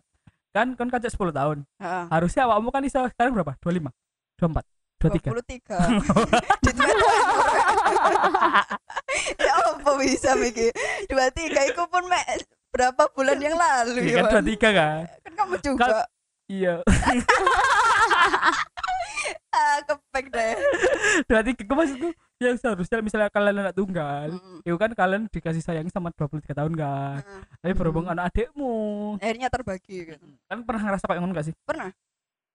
kan 0.53 0.77
kan 0.77 0.87
kacak 0.93 1.09
10 1.09 1.33
tahun. 1.33 1.59
Ah. 1.81 2.07
Harusnya 2.13 2.45
awakmu 2.45 2.69
kan 2.69 2.85
bisa 2.85 3.09
sekarang 3.09 3.33
berapa? 3.33 3.57
25, 3.59 3.89
24, 4.37 4.65
23. 5.01 5.33
23 5.33 6.63
Di 6.63 6.71
Twitter. 6.77 7.01
ya 9.45 9.53
apa 9.59 9.91
bisa 10.01 10.31
mikir 10.39 10.71
23 11.11 11.71
itu 11.75 11.83
pun 11.91 12.03
mek 12.09 12.25
berapa 12.73 13.03
bulan 13.13 13.37
yang 13.37 13.57
lalu 13.59 14.01
Iya 14.09 14.25
kan 14.25 14.41
Iwan. 14.41 14.45
23 14.49 14.79
kan? 14.79 15.03
kan 15.21 15.33
kamu 15.37 15.55
juga 15.61 16.07
Iya. 16.53 16.85
ah 19.53 19.77
kepek 19.85 20.29
deh 20.29 20.53
23 21.29 21.65
ku 21.65 21.73
maksudku 21.73 22.09
ya 22.37 22.53
seharusnya 22.57 22.99
misalnya 23.01 23.29
kalian 23.29 23.63
anak 23.63 23.73
tunggal, 23.73 24.29
Mm, 24.35 24.59
itu 24.65 24.75
kan 24.75 24.91
kalian 24.91 25.23
dikasih 25.29 25.63
sayang 25.63 25.87
sama 25.89 26.11
23 26.11 26.51
tahun 26.51 26.73
kan. 26.75 27.21
mm. 27.23 27.43
Tapi 27.63 27.73
berhubung 27.73 28.05
Hmm. 28.05 28.13
anak 28.13 28.33
adekmu, 28.33 28.73
akhirnya 29.17 29.47
terbagi 29.47 29.97
gitu 30.11 30.25
kan 30.45 30.59
pernah 30.61 30.81
ngerasa 30.85 31.05
kayak 31.07 31.21
ngono 31.21 31.33
gak 31.33 31.47
sih? 31.47 31.55
pernah 31.63 31.89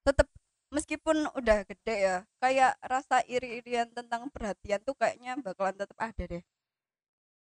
tetap 0.04 0.28
meskipun 0.68 1.16
udah 1.32 1.58
gede 1.64 1.96
ya 1.98 2.16
kayak 2.38 2.76
rasa 2.82 3.24
iri-irian 3.24 3.88
tentang 3.90 4.28
perhatian 4.28 4.78
tuh 4.82 4.94
kayaknya 4.94 5.38
bakalan 5.40 5.74
tetap 5.74 5.96
ada 5.98 6.24
deh 6.28 6.44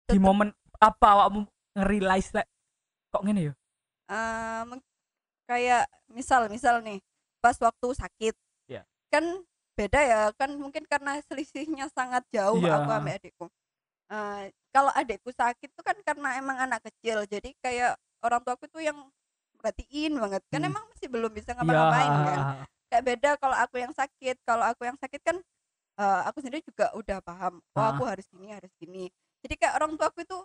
Di 0.05 0.13
Tetep. 0.13 0.21
momen 0.21 0.53
apa 0.77 1.07
awakmu 1.09 1.41
nge-realize 1.75 2.29
like, 2.33 2.49
kok 3.09 3.23
ngene 3.23 3.41
ya? 3.49 3.53
Meng- 4.65 4.85
kayak 5.49 5.85
misal 6.07 6.47
misal 6.47 6.79
nih 6.81 7.01
pas 7.41 7.57
waktu 7.57 7.89
sakit 7.95 8.35
Iya. 8.69 8.85
kan 9.09 9.25
beda 9.73 10.01
ya 10.03 10.21
kan 10.35 10.53
mungkin 10.55 10.85
karena 10.85 11.17
selisihnya 11.25 11.89
sangat 11.89 12.23
jauh 12.29 12.61
Iya. 12.61 12.77
aku 12.79 12.91
sama 12.91 13.11
adikku 13.13 13.47
Eh, 14.09 14.43
kalau 14.73 14.89
adikku 14.91 15.29
sakit 15.29 15.69
tuh 15.73 15.85
kan 15.85 15.93
karena 16.01 16.37
emang 16.37 16.57
anak 16.59 16.81
kecil 16.81 17.25
jadi 17.25 17.53
kayak 17.61 17.93
orang 18.21 18.41
tuaku 18.41 18.65
tuh 18.67 18.81
yang 18.81 18.97
perhatiin 19.55 20.17
banget 20.17 20.41
kan 20.49 20.61
Hmm. 20.61 20.71
emang 20.73 20.85
masih 20.89 21.09
belum 21.09 21.29
bisa 21.29 21.53
Iya. 21.53 21.61
ngapa-ngapain 21.61 22.09
kan 22.25 22.41
kayak 22.89 23.05
beda 23.05 23.31
kalau 23.37 23.57
aku 23.59 23.77
yang 23.77 23.93
sakit 23.93 24.37
kalau 24.45 24.65
aku 24.65 24.83
yang 24.85 24.97
sakit 24.97 25.21
kan 25.21 25.37
eh, 25.99 26.21
aku 26.25 26.41
sendiri 26.41 26.65
juga 26.65 26.89
udah 26.95 27.21
paham 27.21 27.61
oh 27.61 27.81
Ah. 27.81 27.93
aku 27.93 28.07
harus 28.07 28.25
gini 28.29 28.49
harus 28.49 28.73
gini 28.77 29.13
jadi 29.45 29.55
kayak 29.57 29.75
orang 29.77 29.93
tuaku 29.95 30.25
itu 30.25 30.39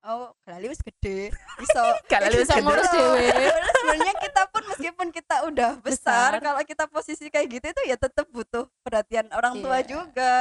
oh 0.00 0.30
kelali 0.40 0.66
wis 0.68 0.80
gede 0.80 1.30
iso 1.64 1.82
Kelali 2.06 2.36
wis 2.36 2.46
Bisa 2.46 2.60
ngurus 2.60 2.86
Gitu. 2.86 3.02
Padahal 3.48 3.74
sebenarnya 3.74 4.14
kita 4.16 4.42
pun 4.46 4.62
meskipun 4.68 5.06
kita 5.10 5.36
udah 5.44 5.70
besar, 5.78 6.30
Besar. 6.30 6.40
kalau 6.40 6.60
kita 6.62 6.84
posisi 6.86 7.26
kayak 7.26 7.46
gitu 7.50 7.66
itu 7.68 7.82
ya 7.84 7.96
tetap 7.96 8.26
butuh 8.28 8.66
perhatian 8.80 9.26
orang 9.30 9.58
tua 9.58 9.78
Iya. 9.78 9.86
juga 9.90 10.32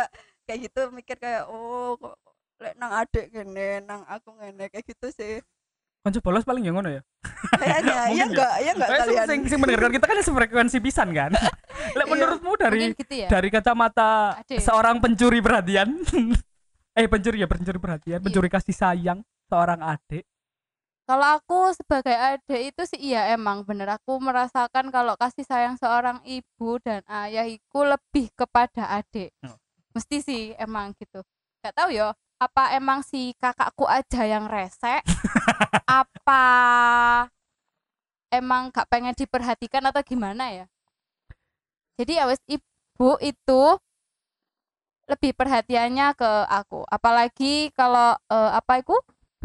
kayak 0.44 0.60
gitu 0.64 0.82
mikir 0.92 1.16
kayak 1.16 1.46
oh 1.46 1.96
kok 1.96 2.16
lek 2.58 2.74
nang 2.76 2.92
adik 2.96 3.30
gini 3.30 3.82
nang 3.82 4.02
aku 4.04 4.34
gini 4.36 4.66
kayak 4.68 4.86
gitu 4.86 5.08
sih 5.12 5.38
Konco 6.00 6.22
bolos 6.22 6.42
paling 6.42 6.64
yang 6.64 6.74
ngono 6.74 6.88
ya. 6.90 7.02
kayaknya 7.54 7.92
ya 7.92 8.04
Mungkin 8.08 8.16
ya. 8.16 8.26
enggak 8.26 8.54
ya 8.58 8.72
enggak 8.72 8.90
kalian 8.96 9.28
sing, 9.28 9.42
sing 9.46 9.60
mendengarkan 9.60 9.92
kita 9.92 10.06
kan 10.06 10.18
sefrekuensi 10.22 10.78
pisan 10.80 11.10
kan. 11.12 11.32
Lek 11.90 12.00
Iya. 12.00 12.06
menurutmu 12.08 12.52
dari 12.56 12.82
gitu 12.94 13.14
ya. 13.18 13.28
dari 13.28 13.50
kacamata 13.50 14.40
Adik. 14.40 14.58
seorang 14.58 14.98
pencuri 14.98 15.40
perhatian 15.40 16.00
eh 16.94 17.06
pencuri 17.06 17.38
ya 17.38 17.48
pencuri 17.48 17.78
perhatian 17.78 18.18
Iya. 18.18 18.24
pencuri 18.24 18.48
kasih 18.48 18.72
sayang 18.72 19.20
seorang 19.48 19.82
adik 19.84 20.26
Kalau 21.08 21.40
aku 21.40 21.72
sebagai 21.72 22.12
adik 22.12 22.76
itu 22.76 22.82
sih 22.84 23.00
iya 23.16 23.32
emang 23.32 23.64
bener 23.64 23.88
aku 23.96 24.20
merasakan 24.20 24.92
kalau 24.92 25.16
kasih 25.16 25.48
sayang 25.48 25.80
seorang 25.80 26.20
ibu 26.28 26.84
dan 26.84 27.00
ayah 27.08 27.48
itu 27.48 27.80
lebih 27.80 28.28
kepada 28.36 28.92
adik. 28.92 29.32
Oh. 29.48 29.56
Mesti 29.96 30.20
sih 30.20 30.44
emang 30.60 30.92
gitu. 31.00 31.24
Gak 31.64 31.80
tahu 31.80 31.96
ya, 31.96 32.12
apa 32.44 32.76
emang 32.76 33.08
si 33.08 33.32
kakakku 33.40 33.88
aja 33.88 34.28
yang 34.28 34.52
resek? 34.52 35.00
apa 35.88 36.44
emang 38.28 38.68
gak 38.76 38.92
pengen 38.92 39.16
diperhatikan 39.16 39.88
atau 39.88 40.04
gimana 40.04 40.52
ya? 40.52 40.66
Jadi 41.98 42.20
ya 42.20 42.28
wes 42.28 42.44
ibu 42.52 43.16
itu 43.24 43.64
lebih 45.08 45.32
perhatiannya 45.40 46.08
ke 46.20 46.32
aku. 46.52 46.84
Apalagi 46.92 47.72
kalau 47.74 48.14
eh, 48.28 48.52
apa 48.60 48.84
itu 48.84 48.96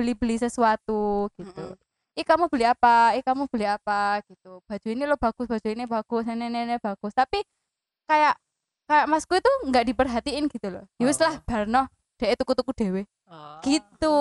beli-beli 0.02 0.42
sesuatu 0.42 1.30
gitu. 1.38 1.64
Mm-mm. 1.70 2.18
Ih 2.18 2.26
kamu 2.26 2.50
beli 2.50 2.66
apa? 2.66 3.14
Ih 3.14 3.22
kamu 3.22 3.46
beli 3.46 3.70
apa 3.70 4.18
gitu. 4.26 4.58
Baju 4.66 4.86
ini 4.90 5.06
lo 5.06 5.14
bagus, 5.14 5.46
baju 5.46 5.68
ini 5.70 5.86
bagus, 5.86 6.26
ini 6.26 6.50
ini, 6.50 6.58
ini 6.66 6.76
bagus. 6.82 7.14
Tapi 7.14 7.38
kayak 8.10 8.34
kayak 8.90 9.06
masku 9.06 9.38
itu 9.38 9.50
nggak 9.70 9.94
diperhatiin 9.94 10.50
gitu 10.50 10.68
loh. 10.68 10.84
Ya 10.98 11.06
wis 11.06 11.22
lah 11.22 11.38
barno 11.46 11.86
dek 12.18 12.34
tuku-tuku 12.42 12.72
dewe. 12.74 13.02
Gitu. 13.62 14.18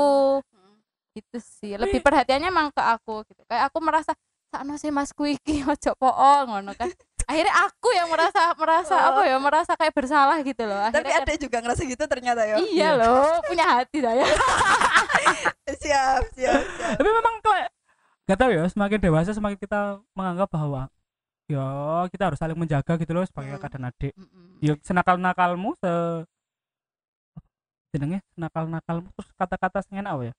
Gitu 1.18 1.38
sih. 1.42 1.76
Lebih 1.76 2.00
perhatiannya 2.00 2.48
emang 2.48 2.70
ke 2.72 2.80
aku 2.80 3.26
gitu. 3.28 3.42
Kayak 3.50 3.74
aku 3.74 3.78
merasa 3.84 4.16
sakno 4.52 4.80
sih 4.80 4.92
masku 4.94 5.28
iki 5.28 5.60
ojo 5.72 5.92
poong 5.98 6.46
ngono 6.48 6.72
kan. 6.78 6.88
Akhirnya 7.32 7.56
aku 7.62 7.90
yang 7.90 8.08
merasa 8.08 8.42
merasa 8.54 8.92
Oh. 8.94 9.04
apa 9.10 9.22
ya 9.24 9.38
merasa 9.38 9.72
kayak 9.74 9.94
bersalah 9.94 10.38
gitu 10.42 10.62
loh. 10.62 10.84
tapi 10.86 11.08
Akhirnya 11.08 11.24
ada 11.24 11.34
juga 11.38 11.58
ngerasa 11.60 11.82
gitu 11.86 12.04
ternyata 12.06 12.42
ya 12.44 12.56
Iya 12.60 12.90
loh, 12.94 13.40
punya 13.42 13.66
hati 13.72 13.98
saya. 14.00 14.26
siap 15.74 16.24
siap 16.30 16.62
siap 16.68 16.94
tapi 16.94 17.10
memang 17.10 17.36
kayak 17.40 17.70
gak 18.26 18.38
tahu 18.38 18.52
ya 18.52 18.64
semakin 18.66 19.00
dewasa 19.00 19.32
semakin 19.32 19.58
kita 19.58 19.80
menganggap 20.12 20.48
bahwa 20.48 20.92
ya 21.48 21.66
kita 22.08 22.24
harus 22.26 22.38
saling 22.38 22.56
menjaga 22.56 22.96
gitu 22.96 23.12
loh 23.12 23.24
sebagai 23.24 23.50
Hmm. 23.50 23.58
kakak 23.58 23.72
dan 23.74 23.84
adik 23.86 24.14
Mm-mm. 24.14 24.60
ya 24.60 24.74
senakal 24.82 25.16
nakalmu 25.16 25.74
se 25.76 25.92
jenenge 27.92 28.20
senakal 28.30 28.64
nakalmu 28.66 29.08
terus 29.12 29.30
kata-kata 29.34 29.80
sing 29.82 29.96
enak 29.98 30.12
apa 30.12 30.24
ya 30.26 30.34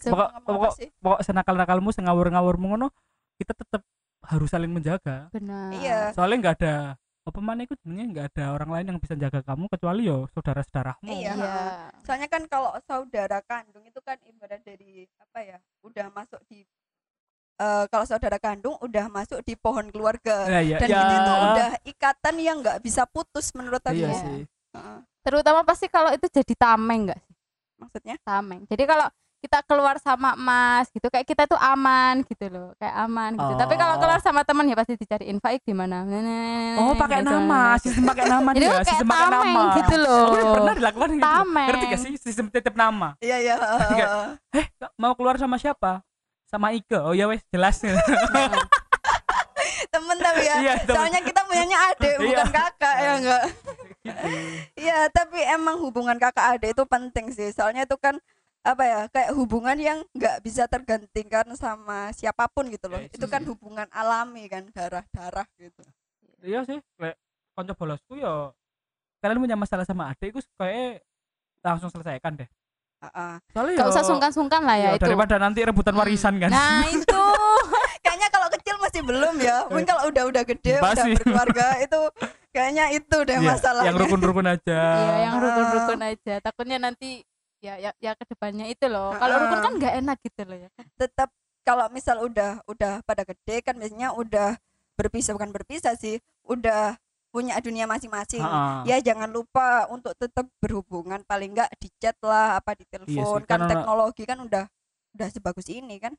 Pokok- 0.00 0.32
pokok- 0.40 0.74
pokok 1.00 1.20
senakal 1.20 1.54
nakalmu 1.56 1.90
sengawur 1.90 2.26
ngawurmu 2.26 2.66
ngono 2.70 2.88
kita 3.36 3.52
tetap 3.52 3.82
harus 4.22 4.48
saling 4.48 4.68
menjaga 4.68 5.28
Benar. 5.30 5.70
Iya. 5.74 5.98
soalnya 6.12 6.36
nggak 6.40 6.56
ada 6.60 6.76
apa 7.20 7.38
mana 7.38 7.62
itu 7.62 7.76
sebenarnya 7.76 8.06
nggak 8.10 8.26
ada 8.32 8.44
orang 8.52 8.70
lain 8.72 8.86
yang 8.90 8.98
bisa 8.98 9.14
jaga 9.14 9.40
kamu 9.40 9.68
kecuali 9.68 10.02
yo 10.04 10.24
saudara 10.30 10.60
saudaramu 10.62 11.04
Iya. 11.04 11.32
Iya. 11.32 11.54
soalnya 12.02 12.28
kan 12.28 12.42
kalau 12.46 12.70
saudara 12.82 13.38
kandung 13.40 13.84
itu 13.84 14.00
kan 14.00 14.16
ibarat 14.24 14.60
dari 14.60 15.04
apa 15.16 15.38
ya 15.40 15.56
udah 15.80 16.06
masuk 16.10 16.40
di 16.46 16.64
eh, 17.56 17.84
kalau 17.86 18.04
saudara 18.04 18.36
kandung 18.36 18.76
udah 18.80 19.06
masuk 19.08 19.40
di 19.40 19.52
pohon 19.54 19.88
keluarga 19.88 20.48
Nah, 20.48 20.64
ya, 20.64 20.80
dan 20.80 20.88
ya. 20.88 20.98
itu 20.98 21.16
tuh 21.20 21.36
udah 21.44 21.70
ikatan 21.86 22.34
yang 22.40 22.56
nggak 22.58 22.80
bisa 22.80 23.04
putus 23.04 23.52
menurut 23.52 23.80
aku 23.80 23.96
iya 23.96 24.08
Iya. 24.08 24.16
sih 24.16 24.40
Heeh. 24.70 24.98
Terutama 25.20 25.60
pasti 25.60 25.86
kalau 25.86 26.08
itu 26.10 26.24
jadi 26.26 26.54
tameng 26.56 27.08
enggak 27.08 27.20
sih? 27.20 27.34
maksudnya 27.76 28.16
Tameng. 28.20 28.64
Jadi 28.68 28.84
kalau 28.84 29.08
kita 29.40 29.64
keluar 29.64 29.96
sama 29.96 30.32
Mas 30.34 30.86
gitu 30.88 31.08
kayak 31.08 31.24
kita 31.24 31.42
tuh 31.44 31.56
aman 31.56 32.20
gitu 32.22 32.46
loh, 32.46 32.76
kayak 32.76 32.92
aman 33.00 33.32
gitu. 33.34 33.52
Tapi 33.56 33.74
kalau 33.74 33.96
Oh. 33.96 33.98
keluar 33.98 34.20
sama 34.20 34.40
teman 34.42 34.64
ya 34.64 34.76
pasti 34.76 34.94
dicariin 34.94 35.36
Faik 35.36 35.60
di 35.62 35.72
mana. 35.72 36.04
oh 36.76 36.92
pakai 36.94 37.20
Gitu. 37.20 37.30
nama 37.30 37.60
sistem 37.76 38.04
pakai 38.06 38.24
nama 38.26 38.48
dia 38.52 38.68
kayak 38.70 38.84
sistem 38.86 39.06
pakai 39.06 39.26
nama 39.30 39.62
gitu 39.74 39.96
loh. 39.96 40.22
oh, 40.22 40.34
iya, 40.34 40.44
pernah 40.50 40.74
dilakukan 40.74 41.08
gitu 41.10 41.24
Tameng. 41.24 41.66
ngerti 41.66 41.84
gak 41.86 42.00
sih 42.00 42.12
sistem 42.16 42.46
titip 42.46 42.74
nama 42.74 43.08
iya 43.18 43.36
iya 43.38 43.56
eh 44.54 44.64
mau 44.94 45.12
keluar 45.12 45.34
sama 45.34 45.56
siapa 45.56 46.04
sama 46.44 46.70
Ike 46.70 46.96
oh 46.96 47.12
ya 47.12 47.24
wes 47.26 47.40
jelas 47.48 47.80
temen 49.90 50.16
tapi 50.16 50.42
ya 50.42 50.54
Iya, 50.56 50.74
temen. 50.80 50.94
soalnya 50.94 51.20
kita 51.20 51.40
punyanya 51.42 51.78
adik 51.90 52.14
Iya. 52.14 52.20
bukan 52.22 52.48
kakak 52.52 52.94
ya 52.96 53.12
enggak 53.16 53.42
gitu. 54.00 54.26
Iya, 54.78 54.98
tapi 55.10 55.38
emang 55.46 55.76
hubungan 55.78 56.16
kakak 56.16 56.56
adik 56.56 56.72
itu 56.72 56.84
penting 56.84 57.26
sih. 57.30 57.50
Soalnya 57.50 57.84
itu 57.84 57.96
kan 57.96 58.16
apa 58.62 58.82
ya, 58.82 59.00
kayak 59.08 59.30
hubungan 59.32 59.74
yang 59.74 59.98
nggak 60.10 60.40
bisa 60.40 60.64
tergantikan 60.64 61.48
sama 61.54 62.12
siapa 62.12 62.44
pun 62.46 62.68
gitu 62.68 62.86
loh. 62.86 63.00
Yes. 63.00 63.12
Itu 63.12 63.24
kan 63.24 63.40
hubungan 63.42 63.88
alami 63.90 64.44
kan, 64.46 64.68
darah-darah 64.68 65.48
gitu. 65.56 65.80
iya 66.40 66.60
sih 66.62 66.80
kayak 66.94 67.20
konco 67.52 67.72
bolosku 67.74 68.16
ya 68.16 68.48
kalian 69.18 69.38
punya 69.38 69.52
masalah 69.54 69.84
sama 69.84 70.08
adikku 70.08 70.40
kayak 70.56 71.04
langsung 71.60 71.88
selesaikan 71.90 72.32
deh 72.34 72.48
Heeh. 72.98 73.32
soalnya 73.52 73.74
Gak 73.74 73.84
ya- 73.84 73.92
usah 73.92 74.04
sungkan-sungkan 74.04 74.64
lah 74.64 74.72
ya 74.74 74.82
iya, 74.82 74.90
itu. 74.96 75.04
daripada 75.04 75.36
nanti 75.36 75.60
rebutan 75.60 75.92
Hmm. 75.92 76.00
warisan 76.00 76.36
kan 76.36 76.48
Nah, 76.48 76.80
itu. 76.96 77.20
Kayaknya 78.00 78.28
kalau 78.30 78.48
kecil 78.50 78.74
masih 78.78 79.00
belum 79.04 79.34
ya. 79.38 79.56
Mungkin 79.68 79.84
kalau 79.84 80.02
udah-udah 80.08 80.42
gede, 80.46 80.72
udah 80.74 80.84
Masih. 80.86 81.12
berkeluarga 81.14 81.66
itu 81.78 82.00
kayaknya 82.50 82.84
itu 82.90 83.16
deh 83.20 83.36
Iya, 83.36 83.44
masalahnya. 83.46 83.86
yang 83.86 83.96
rukun-rukun 83.98 84.46
aja 84.48 84.80
Iya, 84.80 85.12
yang 85.20 85.34
rukun-rukun 85.38 86.00
aja. 86.02 86.34
Takutnya 86.40 86.78
nanti 86.80 87.20
ya 87.60 87.74
ya, 87.78 87.90
ya 87.96 88.12
ke 88.12 88.24
depannya 88.26 88.66
itu 88.66 88.84
loh. 88.84 89.12
Kalau 89.14 89.34
Ah. 89.34 89.40
rukun 89.42 89.60
kan 89.60 89.72
nggak 89.76 89.94
enak 89.98 90.18
gitu 90.20 90.42
loh 90.42 90.58
ya. 90.58 90.68
Tetap 90.96 91.28
kalau 91.60 91.86
misal 91.88 92.16
udah 92.20 92.64
udah 92.66 93.00
pada 93.02 93.22
gede 93.22 93.60
kan 93.60 93.76
biasanya 93.76 94.12
udah 94.12 94.56
berpisah 94.94 95.32
bukan 95.32 95.50
berpisah 95.50 95.94
sih, 95.94 96.16
udah 96.42 96.96
punya 97.30 97.54
dunia 97.58 97.86
masing-masing. 97.86 98.42
Ha-ha. 98.42 98.82
ya 98.82 98.98
jangan 98.98 99.30
lupa 99.30 99.86
untuk 99.86 100.12
tetap 100.14 100.50
berhubungan 100.58 101.22
paling 101.22 101.54
enggak 101.54 101.70
di 101.76 101.86
chat 101.96 102.18
lah 102.20 102.58
apa 102.58 102.74
di 102.74 102.82
telepon 102.84 103.06
sih, 103.06 103.46
kan 103.46 103.60
karena- 103.60 103.70
teknologi 103.70 104.24
kan 104.24 104.38
udah 104.40 104.64
udah 105.12 105.28
sebagus 105.28 105.68
ini 105.68 105.96
kan 105.98 106.14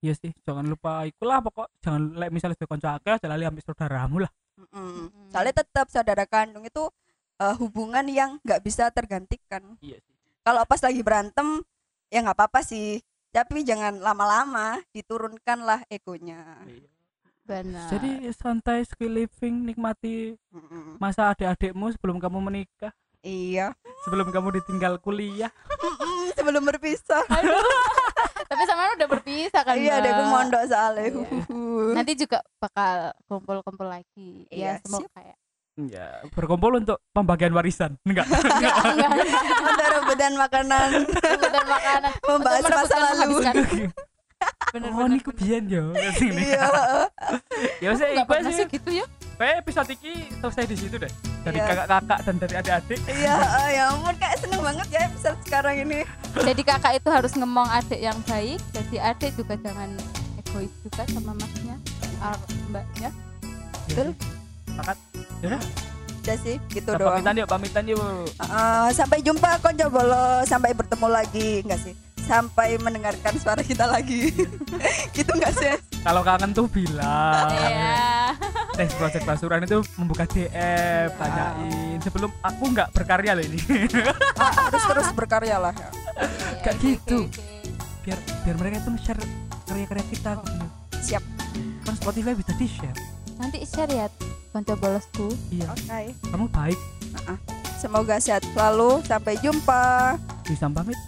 Iya 0.00 0.16
sih, 0.16 0.32
jangan 0.40 0.64
lupa 0.64 1.04
ikulah 1.04 1.38
pokok 1.40 1.68
jangan 1.78 2.16
lek 2.16 2.32
misalnya 2.32 2.56
sudah 2.56 2.66
konco 2.66 2.88
akeh 2.88 3.12
aja 3.12 3.28
lali 3.28 3.44
ambil 3.44 3.60
saudaramu 3.60 4.16
lah. 4.18 4.32
Mm-mm. 4.56 4.72
Mm-mm. 5.06 5.28
soalnya 5.28 5.54
tetap 5.56 5.86
saudara 5.86 6.24
kandung 6.24 6.64
itu 6.64 6.88
eh, 7.36 7.54
hubungan 7.56 8.04
yang 8.04 8.30
nggak 8.40 8.60
bisa 8.60 8.88
tergantikan 8.88 9.76
Iya. 9.78 10.00
Kalau 10.40 10.62
pas 10.64 10.80
lagi 10.80 11.00
berantem 11.00 11.60
ya 12.08 12.20
nggak 12.20 12.36
apa-apa 12.36 12.60
sih 12.60 12.98
tapi 13.30 13.62
jangan 13.62 13.98
lama-lama 13.98 14.82
diturunkan 14.90 15.58
lah 15.62 15.80
egonya 15.86 16.58
Benar. 17.40 17.90
Jadi 17.90 18.30
santai 18.30 18.86
skill 18.86 19.10
living, 19.18 19.66
nikmati 19.66 20.38
Mm-mm. 20.54 21.02
masa 21.02 21.34
adik-adikmu 21.34 21.90
sebelum 21.90 22.22
kamu 22.22 22.38
menikah, 22.38 22.94
iya 23.26 23.74
sebelum 24.06 24.30
kamu 24.30 24.62
ditinggal 24.62 25.02
kuliah. 25.02 25.50
Mm-mm, 25.66 26.30
sebelum 26.38 26.62
berpisah 26.62 27.26
Aduh. 27.26 27.58
Tapi 28.50 28.62
sama 28.70 28.94
udah 28.94 29.08
berpisah 29.08 29.62
kan. 29.66 29.74
iya 29.74 29.98
deh 29.98 30.14
aku 30.14 30.24
mondok 30.26 30.62
soalnya 30.70 31.06
Iya. 31.10 31.94
Nanti 31.96 32.12
juga 32.14 32.38
bakal 32.62 33.18
kumpul-kumpul 33.26 33.88
lagi. 33.88 34.46
Iya, 34.46 34.78
ya, 34.78 34.82
semoga 34.86 35.18
ya. 35.18 35.36
Ya, 35.76 36.06
berkumpul 36.30 36.76
untuk 36.76 36.98
pembagian 37.10 37.50
warisan. 37.50 37.94
Enggak. 38.02 38.26
Enggak, 38.54 38.74
untuk 39.64 39.86
rebutan 39.90 40.32
makanan 40.34 40.88
Rebutan 41.08 41.64
makanan. 41.64 42.10
membahas 42.20 42.62
masa 42.66 42.96
lalu. 43.14 43.36
Bener, 44.70 44.90
oh, 44.90 45.04
ini 45.04 45.18
kebian 45.20 45.64
yo. 45.66 45.92
Ini. 45.92 46.42
iya 46.48 46.64
Ya 47.78 47.88
wis 47.90 48.00
Enggak 48.00 48.24
iku 48.40 48.50
sih. 48.50 48.66
gitu 48.70 48.90
ya. 48.94 49.06
Kayak 49.34 49.56
episode 49.58 49.88
iki 49.90 50.12
selesai 50.36 50.64
di 50.64 50.76
situ 50.76 50.96
deh. 50.96 51.12
Dari 51.40 51.56
Iya. 51.56 51.64
kakak-kakak 51.66 52.18
dan 52.20 52.34
dari 52.36 52.54
adik-adik. 52.54 52.98
Iya, 53.06 53.34
eh, 53.40 53.68
ya 53.72 53.82
ampun 53.88 54.14
kayak 54.14 54.36
seneng 54.36 54.60
banget 54.60 54.88
ya 54.90 55.00
episode 55.06 55.38
sekarang 55.42 55.76
ini. 55.80 55.98
Jadi 56.36 56.62
kakak 56.62 56.92
itu 56.94 57.08
harus 57.08 57.32
ngemong 57.32 57.68
adik 57.70 57.96
yang 57.98 58.18
baik. 58.22 58.60
Jadi 58.70 58.96
adik 58.96 59.30
juga 59.34 59.56
jangan 59.56 59.88
egois 60.38 60.72
juga 60.82 61.02
sama 61.08 61.32
masnya, 61.32 61.76
ar- 62.20 62.44
mbaknya. 62.68 63.10
Betul. 63.86 64.12
Sepakat. 64.70 64.96
Ya 65.40 65.46
udah, 65.48 65.62
Udah 66.20 66.36
sih, 66.38 66.56
gitu 66.68 66.84
kita 66.84 67.00
doang. 67.00 67.16
pamitan 67.16 67.34
yuk, 67.34 67.48
pamitan 67.48 67.84
yuk. 67.86 68.00
Eh, 68.30 68.88
sampai 68.92 69.18
jumpa 69.20 69.56
konco 69.58 69.86
bolo, 69.88 70.24
sampai 70.44 70.70
bertemu 70.70 71.06
lagi, 71.08 71.64
enggak 71.64 71.80
sih? 71.80 71.94
Sampai 72.20 72.76
mendengarkan 72.76 73.34
suara 73.34 73.58
kita 73.60 73.88
lagi. 73.88 74.28
gitu 75.16 75.30
enggak 75.32 75.54
sih? 75.56 75.74
Kalau 76.00 76.20
kangen 76.20 76.52
tuh 76.52 76.68
bilang. 76.68 77.48
Iya. 77.50 78.36
Next 78.76 78.96
Project 78.96 79.24
Pasuruan 79.24 79.60
itu 79.60 79.80
membuka 79.96 80.24
DM, 80.24 81.08
tanyain 81.14 81.98
sebelum 81.98 82.30
aku 82.40 82.64
nggak 82.70 82.88
berkarya 82.92 83.32
loh 83.34 83.42
ini. 83.42 83.58
Ah, 84.36 84.68
harus 84.68 84.84
terus 84.86 85.08
berkarya 85.12 85.56
lah. 85.58 85.74
Kayak 86.60 86.76
Oke, 86.76 86.84
gitu. 86.94 87.18
biar 88.00 88.16
biar 88.44 88.56
mereka 88.56 88.76
itu 88.78 88.90
share 89.02 89.20
karya-karya 89.66 90.04
kita 90.08 90.30
gitu. 90.38 90.66
Siap. 91.02 91.24
Kan 91.82 91.94
Spotify 91.96 92.32
bisa 92.32 92.52
di 92.54 92.68
share. 92.68 92.96
nanti 93.36 93.64
share 93.64 93.88
ya 93.88 94.04
konco 94.50 94.72
bolosku 94.74 95.26
iya 95.48 95.68
Oke. 95.68 96.10
kamu 96.26 96.46
baik 96.50 96.78
Semoga 97.76 98.16
sehat 98.16 98.40
selalu. 98.52 99.00
Sampai 99.02 99.34
jumpa. 99.40 100.14
bisa 100.44 100.68
pamit 100.68 100.98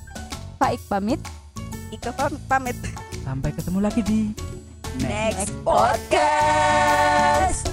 Faik 0.57 0.81
pamit 0.87 1.19
Ika 1.91 2.11
pam- 2.11 2.41
pamit. 2.47 2.75
sampai 3.21 3.51
ketemu 3.53 3.79
lagi 3.79 4.01
di 4.01 4.21
Next 4.99 5.53
podcast. 5.61 7.72